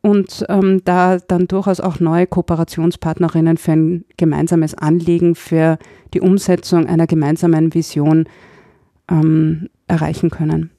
[0.00, 5.78] und ähm, da dann durchaus auch neue Kooperationspartnerinnen für ein gemeinsames Anliegen, für
[6.14, 8.30] die Umsetzung einer gemeinsamen Vision
[9.10, 10.70] ähm, erreichen können.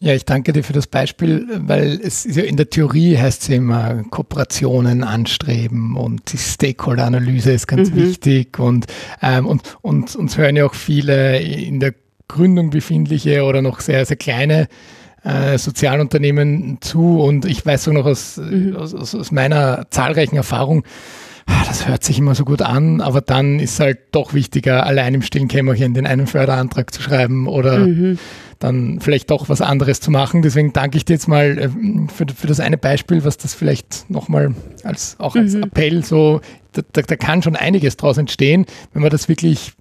[0.00, 3.48] Ja, ich danke dir für das Beispiel, weil es ja in der Theorie heißt es
[3.50, 7.96] immer Kooperationen anstreben und die Stakeholder-Analyse ist ganz mhm.
[7.96, 8.86] wichtig und,
[9.22, 11.94] ähm, und, und uns hören ja auch viele in der
[12.26, 14.68] Gründung befindliche oder noch sehr, sehr kleine
[15.24, 18.76] äh, Sozialunternehmen zu und ich weiß auch noch aus, mhm.
[18.76, 20.84] aus, aus, meiner zahlreichen Erfahrung,
[21.46, 25.14] ah, das hört sich immer so gut an, aber dann ist halt doch wichtiger, allein
[25.14, 28.18] im stillen Kämmerchen den einen Förderantrag zu schreiben oder mhm.
[28.58, 30.42] dann vielleicht doch was anderes zu machen.
[30.42, 31.68] Deswegen danke ich dir jetzt mal äh,
[32.14, 35.64] für, für das eine Beispiel, was das vielleicht nochmal als, auch als mhm.
[35.64, 39.72] Appell so, da, da, da kann schon einiges draus entstehen, wenn man das wirklich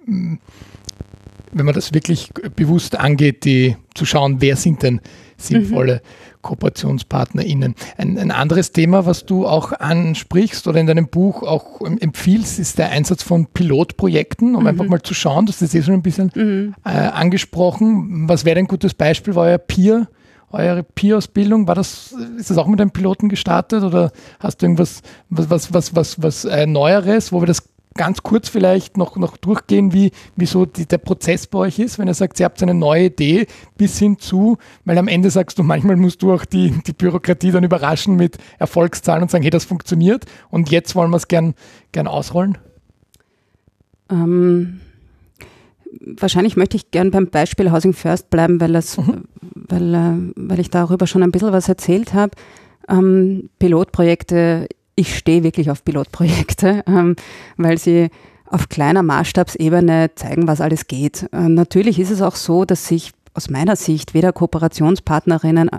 [1.56, 5.02] wenn man das wirklich bewusst angeht, die zu schauen, wer sind denn
[5.48, 6.42] sinnvolle mhm.
[6.42, 7.76] KooperationspartnerInnen.
[7.98, 12.78] Ein, ein, anderes Thema, was du auch ansprichst oder in deinem Buch auch empfiehlst, ist
[12.78, 14.68] der Einsatz von Pilotprojekten, um mhm.
[14.68, 16.76] einfach mal zu schauen, das ist eh schon ein bisschen mhm.
[16.86, 18.28] äh, angesprochen.
[18.28, 19.36] Was wäre ein gutes Beispiel?
[19.36, 20.08] War euer Peer,
[20.52, 25.02] eure Peer-Ausbildung, war das, ist das auch mit einem Piloten gestartet oder hast du irgendwas,
[25.30, 29.38] was, was, was, was, was äh, Neueres, wo wir das ganz kurz vielleicht noch, noch
[29.38, 32.62] durchgehen, wie, wie so die, der Prozess bei euch ist, wenn ihr sagt, ihr habt
[32.64, 36.46] eine neue Idee bis hin zu, weil am Ende sagst du, manchmal musst du auch
[36.46, 41.12] die, die Bürokratie dann überraschen mit Erfolgszahlen und sagen, hey, das funktioniert und jetzt wollen
[41.12, 41.54] wir es gern,
[41.92, 42.58] gern ausrollen?
[44.10, 44.82] Ähm,
[46.02, 49.26] wahrscheinlich möchte ich gern beim Beispiel Housing First bleiben, weil, das, mhm.
[49.54, 52.32] weil, äh, weil ich darüber schon ein bisschen was erzählt habe.
[52.90, 57.16] Ähm, Pilotprojekte ich stehe wirklich auf Pilotprojekte, ähm,
[57.58, 58.10] weil sie
[58.46, 61.28] auf kleiner Maßstabsebene zeigen, was alles geht.
[61.32, 65.72] Äh, natürlich ist es auch so, dass sich aus meiner Sicht weder Kooperationspartnerinnen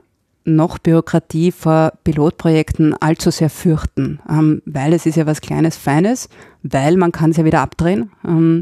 [0.45, 6.29] noch Bürokratie vor Pilotprojekten allzu sehr fürchten, ähm, weil es ist ja was Kleines, Feines,
[6.63, 8.11] weil man kann es ja wieder abdrehen.
[8.27, 8.61] Ähm,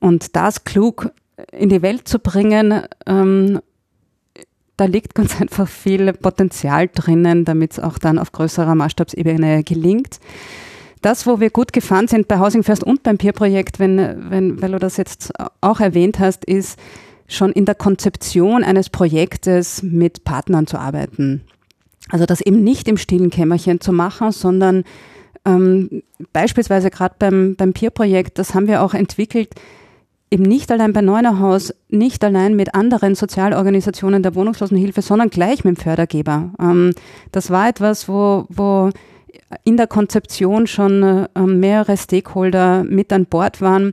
[0.00, 1.12] und das klug
[1.52, 2.82] in die Welt zu bringen
[4.80, 10.18] da liegt ganz einfach viel Potenzial drinnen, damit es auch dann auf größerer Maßstabsebene gelingt.
[11.02, 14.72] Das, wo wir gut gefahren sind bei Housing First und beim Peer-Projekt, wenn, wenn, weil
[14.72, 16.78] du das jetzt auch erwähnt hast, ist
[17.26, 21.42] schon in der Konzeption eines Projektes mit Partnern zu arbeiten.
[22.10, 24.84] Also das eben nicht im stillen Kämmerchen zu machen, sondern
[25.46, 26.02] ähm,
[26.32, 29.54] beispielsweise gerade beim, beim Peer-Projekt, das haben wir auch entwickelt,
[30.30, 35.76] eben nicht allein bei Neunerhaus, nicht allein mit anderen Sozialorganisationen der Wohnungslosenhilfe, sondern gleich mit
[35.76, 36.50] dem Fördergeber.
[36.60, 36.92] Ähm,
[37.32, 38.90] das war etwas, wo, wo
[39.64, 43.92] in der Konzeption schon äh, mehrere Stakeholder mit an Bord waren.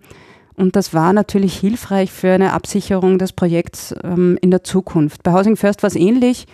[0.56, 5.24] Und das war natürlich hilfreich für eine Absicherung des Projekts ähm, in der Zukunft.
[5.24, 6.48] Bei Housing First war es ähnlich.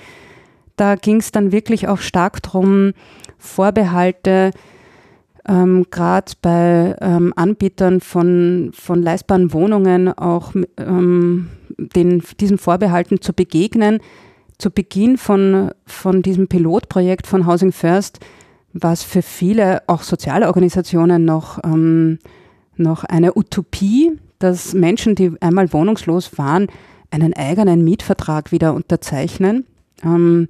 [0.75, 2.93] Da ging es dann wirklich auch stark darum,
[3.37, 4.51] Vorbehalte
[5.47, 13.33] ähm, gerade bei ähm, Anbietern von, von leistbaren Wohnungen auch ähm, den, diesen Vorbehalten zu
[13.33, 13.99] begegnen.
[14.57, 18.19] Zu Beginn von, von diesem Pilotprojekt von Housing First
[18.73, 22.19] war es für viele, auch soziale Organisationen, noch, ähm,
[22.75, 26.67] noch eine Utopie, dass Menschen, die einmal wohnungslos waren,
[27.11, 29.65] einen eigenen Mietvertrag wieder unterzeichnen.
[30.03, 30.47] Ähm,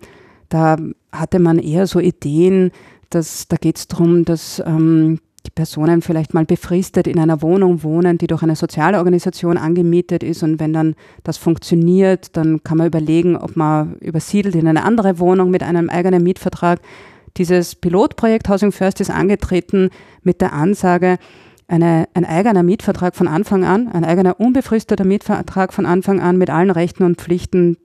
[0.49, 0.77] da
[1.11, 2.71] hatte man eher so Ideen,
[3.13, 7.83] dass, da geht es darum, dass ähm, die Personen vielleicht mal befristet in einer Wohnung
[7.83, 10.41] wohnen, die durch eine soziale Organisation angemietet ist.
[10.41, 15.19] Und wenn dann das funktioniert, dann kann man überlegen, ob man übersiedelt in eine andere
[15.19, 16.79] Wohnung mit einem eigenen Mietvertrag.
[17.37, 19.89] Dieses Pilotprojekt Housing First ist angetreten
[20.21, 21.17] mit der Ansage,
[21.67, 26.49] eine, ein eigener Mietvertrag von Anfang an, ein eigener unbefristeter Mietvertrag von Anfang an mit
[26.49, 27.77] allen Rechten und Pflichten,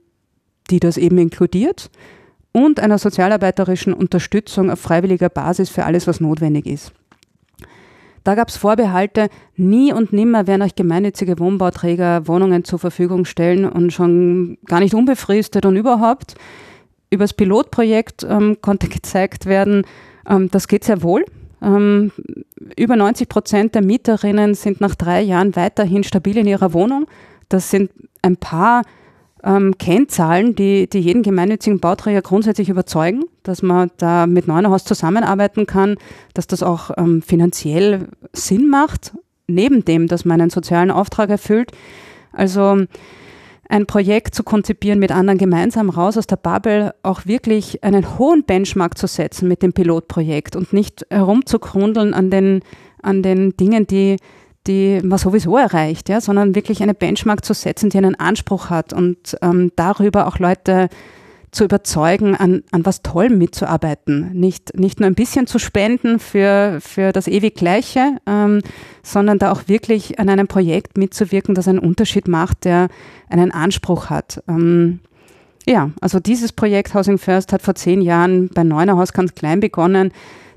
[0.69, 1.89] die das eben inkludiert
[2.51, 6.91] und einer sozialarbeiterischen Unterstützung auf freiwilliger Basis für alles, was notwendig ist.
[8.23, 13.65] Da gab es Vorbehalte, nie und nimmer werden euch gemeinnützige Wohnbauträger Wohnungen zur Verfügung stellen
[13.65, 16.35] und schon gar nicht unbefristet und überhaupt.
[17.09, 19.83] Übers Pilotprojekt ähm, konnte gezeigt werden,
[20.27, 21.25] ähm, das geht sehr wohl.
[21.61, 22.11] Ähm,
[22.77, 27.07] über 90 Prozent der Mieterinnen sind nach drei Jahren weiterhin stabil in ihrer Wohnung.
[27.47, 27.89] Das sind
[28.21, 28.83] ein paar
[29.43, 35.65] ähm, Kennzahlen, die, die jeden gemeinnützigen Bauträger grundsätzlich überzeugen, dass man da mit Neunerhaus zusammenarbeiten
[35.65, 35.95] kann,
[36.33, 39.13] dass das auch ähm, finanziell Sinn macht,
[39.47, 41.71] neben dem, dass man einen sozialen Auftrag erfüllt.
[42.31, 42.85] Also
[43.69, 48.43] ein Projekt zu konzipieren, mit anderen gemeinsam raus aus der Bubble, auch wirklich einen hohen
[48.43, 52.61] Benchmark zu setzen mit dem Pilotprojekt und nicht herumzukrundeln an den,
[53.03, 54.17] an den Dingen, die
[54.69, 58.93] die man sowieso erreicht, ja, sondern wirklich eine Benchmark zu setzen, die einen Anspruch hat
[58.93, 60.87] und ähm, darüber auch Leute
[61.51, 64.31] zu überzeugen, an, an was Tollem mitzuarbeiten.
[64.33, 68.61] Nicht, nicht nur ein bisschen zu spenden für, für das ewig Gleiche, ähm,
[69.01, 72.89] sondern da auch wirklich an einem Projekt mitzuwirken, das einen Unterschied macht, der
[73.29, 74.43] einen Anspruch hat.
[74.47, 74.99] Ähm,
[75.65, 80.11] ja, also dieses Projekt Housing First hat vor zehn Jahren bei Neunerhaus ganz klein begonnen.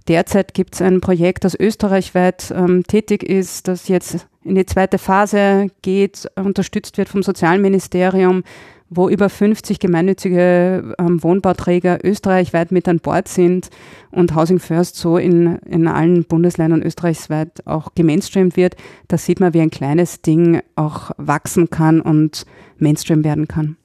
[0.08, 4.98] Derzeit gibt es ein Projekt, das österreichweit ähm, tätig ist, das jetzt in die zweite
[4.98, 8.42] Phase geht, unterstützt wird vom Sozialministerium,
[8.90, 13.70] wo über 50 gemeinnützige ähm, Wohnbauträger österreichweit mit an Bord sind
[14.10, 18.76] und Housing First so in, in allen Bundesländern österreichsweit auch gemainstreamt wird.
[19.08, 22.44] Da sieht man, wie ein kleines Ding auch wachsen kann und
[22.78, 23.76] Mainstream werden kann.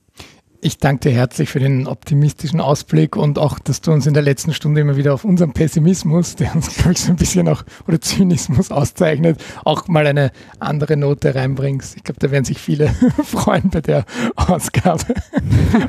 [0.60, 4.24] Ich danke dir herzlich für den optimistischen Ausblick und auch, dass du uns in der
[4.24, 7.64] letzten Stunde immer wieder auf unseren Pessimismus, der uns, glaube ich, so ein bisschen auch,
[7.88, 11.96] oder Zynismus auszeichnet, auch mal eine andere Note reinbringst.
[11.98, 12.88] Ich glaube, da werden sich viele
[13.24, 14.06] freuen bei der
[14.36, 15.04] Ausgabe.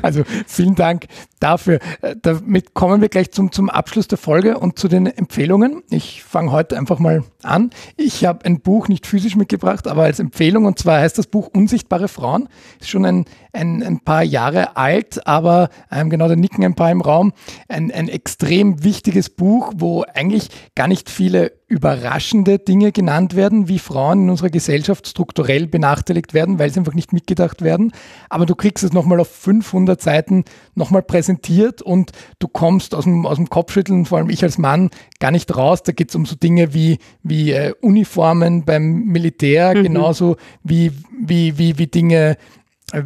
[0.01, 1.07] Also vielen Dank
[1.39, 1.79] dafür.
[2.01, 5.83] Äh, damit kommen wir gleich zum, zum Abschluss der Folge und zu den Empfehlungen.
[5.89, 7.71] Ich fange heute einfach mal an.
[7.97, 11.49] Ich habe ein Buch nicht physisch mitgebracht, aber als Empfehlung und zwar heißt das Buch
[11.53, 12.49] Unsichtbare Frauen.
[12.79, 16.91] Ist schon ein, ein, ein paar Jahre alt, aber ähm, genau, da nicken ein paar
[16.91, 17.33] im Raum.
[17.67, 23.77] Ein, ein extrem wichtiges Buch, wo eigentlich gar nicht viele überraschende Dinge genannt werden, wie
[23.77, 27.91] Frauen in unserer Gesellschaft strukturell benachteiligt werden, weil sie einfach nicht mitgedacht werden.
[28.27, 33.25] Aber du kriegst es nochmal auf 500 Seiten nochmal präsentiert und du kommst aus dem,
[33.27, 34.89] aus dem Kopfschütteln, vor allem ich als Mann,
[35.19, 35.83] gar nicht raus.
[35.83, 39.83] Da geht es um so Dinge wie, wie äh, Uniformen beim Militär, mhm.
[39.83, 40.91] genauso wie,
[41.23, 42.37] wie, wie, wie Dinge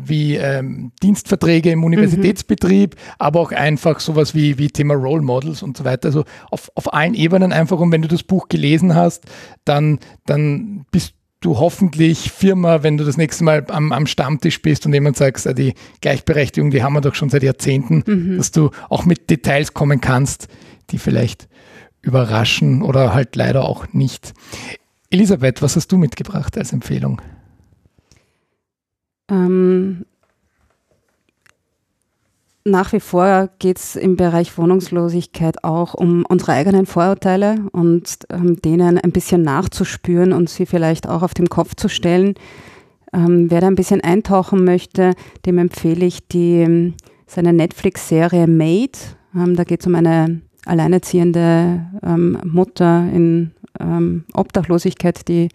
[0.05, 2.99] wie ähm, Dienstverträge im Universitätsbetrieb, mhm.
[3.19, 6.07] aber auch einfach sowas wie, wie Thema Role Models und so weiter.
[6.07, 7.79] Also auf, auf allen Ebenen einfach.
[7.79, 9.25] Und wenn du das Buch gelesen hast,
[9.65, 14.86] dann, dann bist du hoffentlich Firma, wenn du das nächste Mal am, am Stammtisch bist
[14.86, 18.38] und jemand sagst, ah, die Gleichberechtigung, die haben wir doch schon seit Jahrzehnten, mhm.
[18.38, 20.47] dass du auch mit Details kommen kannst,
[20.89, 21.47] die vielleicht
[22.01, 24.34] überraschen oder halt leider auch nicht.
[25.09, 27.21] Elisabeth, was hast du mitgebracht als Empfehlung?
[29.34, 30.05] Ähm,
[32.65, 38.61] nach wie vor geht es im Bereich Wohnungslosigkeit auch um unsere eigenen Vorurteile und ähm,
[38.61, 42.36] denen ein bisschen nachzuspüren und sie vielleicht auch auf den Kopf zu stellen.
[43.11, 45.13] Ähm, wer da ein bisschen eintauchen möchte,
[45.45, 46.93] dem empfehle ich die,
[47.27, 48.97] seine Netflix-Serie Made.
[49.36, 55.49] Ähm, da geht es um eine alleinerziehende ähm, Mutter in ähm, Obdachlosigkeit, die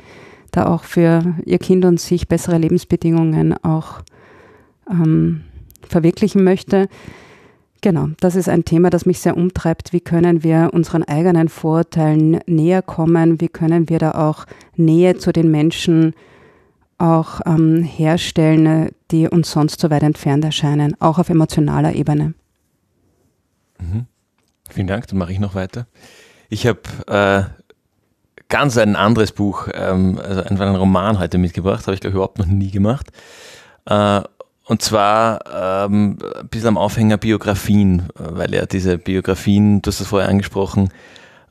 [0.51, 4.01] da auch für ihr Kind und sich bessere Lebensbedingungen auch
[4.91, 5.43] ähm,
[5.87, 6.89] verwirklichen möchte.
[7.81, 9.93] Genau, das ist ein Thema, das mich sehr umtreibt.
[9.93, 13.41] Wie können wir unseren eigenen Vorurteilen näher kommen?
[13.41, 16.15] Wie können wir da auch Nähe zu den Menschen
[16.99, 22.35] auch ähm, herstellen, die uns sonst so weit entfernt erscheinen, auch auf emotionaler Ebene?
[23.79, 24.07] Mhm.
[24.69, 25.87] Vielen Dank, dann mache ich noch weiter.
[26.49, 27.45] Ich habe äh,
[28.49, 32.15] ganz ein anderes Buch, ähm, also einfach einen Roman heute mitgebracht, habe ich glaube ich
[32.15, 33.09] überhaupt noch nie gemacht.
[33.87, 34.23] Äh,
[34.65, 40.09] und zwar ähm, ein bisschen am Aufhänger Biografien, weil ja diese Biografien, du hast das
[40.09, 40.91] vorher angesprochen,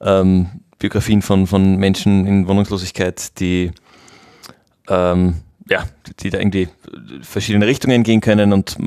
[0.01, 3.71] ähm, Biografien von, von Menschen in Wohnungslosigkeit, die
[4.87, 5.85] ähm, ja,
[6.19, 6.69] die da irgendwie
[7.21, 8.77] verschiedene Richtungen gehen können und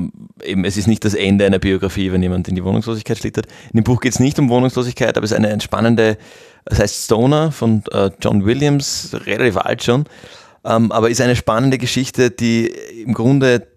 [0.43, 3.47] eben es ist nicht das Ende einer Biografie, wenn jemand in die Wohnungslosigkeit schlittert.
[3.71, 6.17] In dem Buch geht es nicht um Wohnungslosigkeit, aber es ist eine entspannende,
[6.65, 10.05] das heißt Stoner von äh, John Williams, relativ alt schon,
[10.65, 13.67] ähm, aber ist eine spannende Geschichte, die im Grunde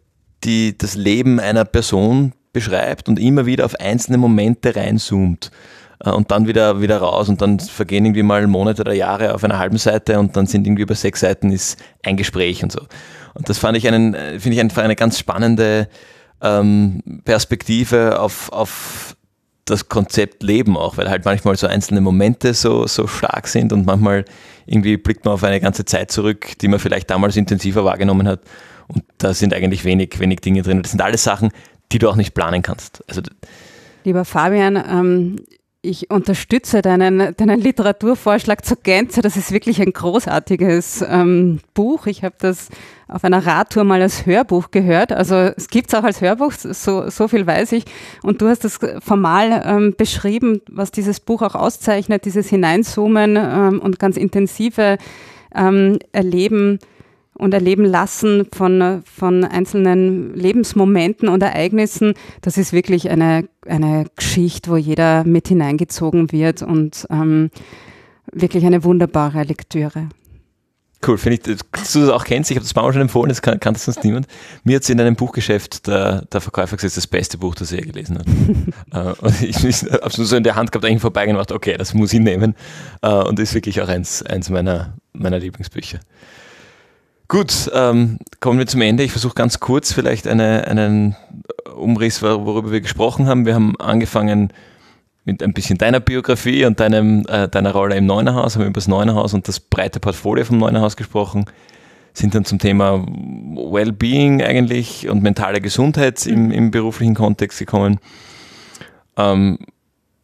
[0.44, 5.50] die das Leben einer Person beschreibt und immer wieder auf einzelne Momente reinzoomt
[5.99, 9.59] und dann wieder, wieder raus und dann vergehen irgendwie mal Monate oder Jahre auf einer
[9.59, 12.80] halben Seite und dann sind irgendwie über sechs Seiten ist ein Gespräch und so.
[13.34, 15.88] Und das fand ich einen, äh, finde ich einfach eine ganz spannende
[16.40, 19.16] ähm, Perspektive auf, auf
[19.64, 23.86] das Konzept Leben auch, weil halt manchmal so einzelne Momente so, so stark sind und
[23.86, 24.24] manchmal
[24.66, 28.40] irgendwie blickt man auf eine ganze Zeit zurück, die man vielleicht damals intensiver wahrgenommen hat.
[28.88, 30.82] Und da sind eigentlich wenig, wenig Dinge drin.
[30.82, 31.51] Das sind alles Sachen,
[31.92, 33.03] die du auch nicht planen kannst.
[33.09, 33.22] Also,
[34.05, 35.36] Lieber Fabian, ähm,
[35.85, 39.20] ich unterstütze deinen, deinen Literaturvorschlag zur Gänze.
[39.20, 42.07] Das ist wirklich ein großartiges ähm, Buch.
[42.07, 42.68] Ich habe das
[43.07, 45.12] auf einer Radtour mal als Hörbuch gehört.
[45.12, 47.85] Also es gibt es auch als Hörbuch, so, so viel weiß ich.
[48.22, 53.80] Und du hast das formal ähm, beschrieben, was dieses Buch auch auszeichnet, dieses Hineinzoomen ähm,
[53.80, 54.99] und ganz intensive
[55.55, 56.78] ähm, Erleben
[57.37, 64.70] und erleben lassen von, von einzelnen Lebensmomenten und Ereignissen, das ist wirklich eine, eine Geschichte,
[64.70, 67.51] wo jeder mit hineingezogen wird und ähm,
[68.32, 70.09] wirklich eine wunderbare Lektüre.
[71.07, 72.51] Cool, finde ich, dass du das auch kennst.
[72.51, 74.26] Ich habe das mal schon empfohlen, das kann, kann das sonst niemand.
[74.62, 77.55] Mir hat es in einem Buchgeschäft der, der Verkäufer gesagt, das ist das beste Buch,
[77.55, 78.26] das er je gelesen hat.
[78.93, 81.53] Äh, und ich, ich habe es nur so in der Hand gehabt, eigentlich vorbeigehen und
[81.53, 82.55] okay, das muss ich nehmen.
[83.05, 85.99] Uh, und ist wirklich auch eins, eins meiner, meiner Lieblingsbücher.
[87.28, 89.02] Gut, ähm, kommen wir zum Ende.
[89.02, 91.16] Ich versuche ganz kurz vielleicht eine, einen
[91.74, 93.46] Umriss, worüber wir gesprochen haben.
[93.46, 94.52] Wir haben angefangen
[95.24, 98.88] mit ein bisschen deiner Biografie und deinem, äh, deiner Rolle im Neunerhaus, haben über das
[98.88, 101.46] Neunerhaus und das breite Portfolio vom Neunerhaus gesprochen,
[102.12, 108.00] sind dann zum Thema Wellbeing eigentlich und mentale Gesundheit im, im beruflichen Kontext gekommen.
[109.16, 109.58] Ähm,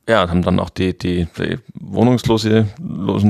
[0.07, 2.67] ja, haben dann auch die, die, die wohnungslose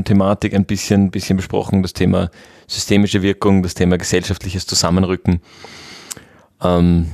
[0.05, 2.31] Thematik ein bisschen, bisschen besprochen, das Thema
[2.71, 5.41] systemische Wirkung, das Thema gesellschaftliches Zusammenrücken.
[6.63, 7.11] Ähm,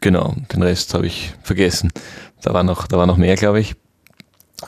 [0.00, 1.90] genau, den Rest habe ich vergessen.
[2.42, 3.74] Da war noch, da war noch mehr, glaube ich.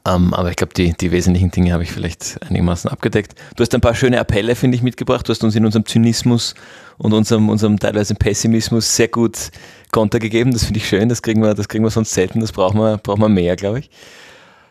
[0.06, 3.34] Ähm, aber ich glaube, die, die wesentlichen Dinge habe ich vielleicht einigermaßen abgedeckt.
[3.56, 5.28] Du hast ein paar schöne Appelle, finde ich, mitgebracht.
[5.28, 6.54] Du hast uns in unserem Zynismus
[6.96, 9.50] und unserem, unserem teilweise Pessimismus sehr gut
[9.90, 10.52] Konter gegeben.
[10.52, 11.10] Das finde ich schön.
[11.10, 12.40] Das kriegen wir, das kriegen wir sonst selten.
[12.40, 13.90] Das brauchen wir, brauchen wir mehr, glaube ich.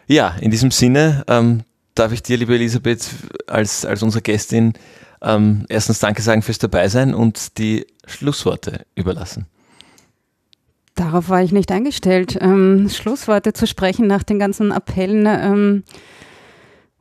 [0.08, 1.62] Ja, in diesem Sinne ähm,
[1.94, 3.08] darf ich dir, liebe Elisabeth,
[3.46, 4.74] als, als unsere Gästin
[5.22, 9.46] ähm, erstens Danke sagen fürs Dabeisein und die Schlussworte überlassen.
[10.96, 15.26] Darauf war ich nicht eingestellt, ähm, Schlussworte zu sprechen nach den ganzen Appellen.
[15.26, 15.84] Ähm,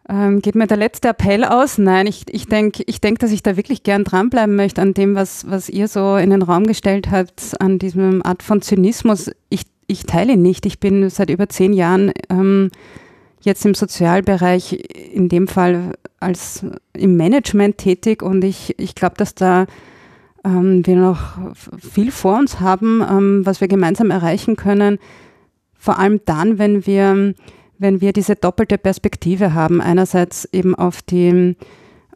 [0.09, 1.79] ähm, geht mir der letzte Appell aus?
[1.79, 5.15] Nein, ich, ich denke, ich denk, dass ich da wirklich gern dranbleiben möchte an dem,
[5.15, 9.31] was, was ihr so in den Raum gestellt habt, an diesem Art von Zynismus.
[9.51, 10.67] Ich, ich teile ihn nicht.
[10.67, 12.71] Ich bin seit über zehn Jahren ähm,
[13.43, 14.73] jetzt im Sozialbereich,
[15.13, 19.67] in dem Fall als im Management tätig und ich, ich glaube, dass da
[20.45, 21.39] ähm, wir noch
[21.79, 24.99] viel vor uns haben, ähm, was wir gemeinsam erreichen können.
[25.75, 27.35] Vor allem dann, wenn wir,
[27.79, 29.81] wenn wir diese doppelte Perspektive haben.
[29.81, 31.57] Einerseits eben auf die,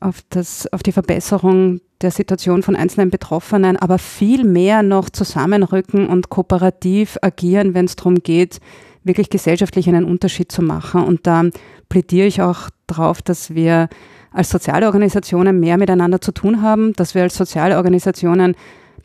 [0.00, 6.06] auf das, auf die Verbesserung der Situation von einzelnen Betroffenen, aber viel mehr noch zusammenrücken
[6.06, 8.60] und kooperativ agieren, wenn es darum geht,
[9.04, 11.04] wirklich gesellschaftlich einen Unterschied zu machen.
[11.04, 11.44] Und da
[11.88, 13.88] plädiere ich auch darauf, dass wir
[14.30, 18.56] als soziale Organisationen mehr miteinander zu tun haben, dass wir als soziale Organisationen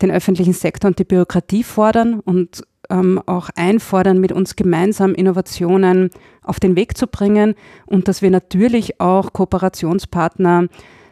[0.01, 6.09] den öffentlichen Sektor und die Bürokratie fordern und ähm, auch einfordern, mit uns gemeinsam Innovationen
[6.41, 7.53] auf den Weg zu bringen
[7.85, 10.67] und dass wir natürlich auch Kooperationspartner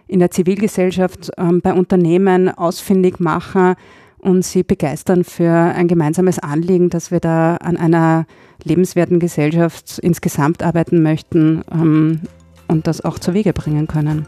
[0.07, 3.75] in der Zivilgesellschaft ähm, bei Unternehmen ausfindig machen
[4.19, 8.25] und sie begeistern für ein gemeinsames Anliegen, dass wir da an einer
[8.63, 12.21] lebenswerten Gesellschaft insgesamt arbeiten möchten ähm,
[12.67, 14.27] und das auch zu Wege bringen können.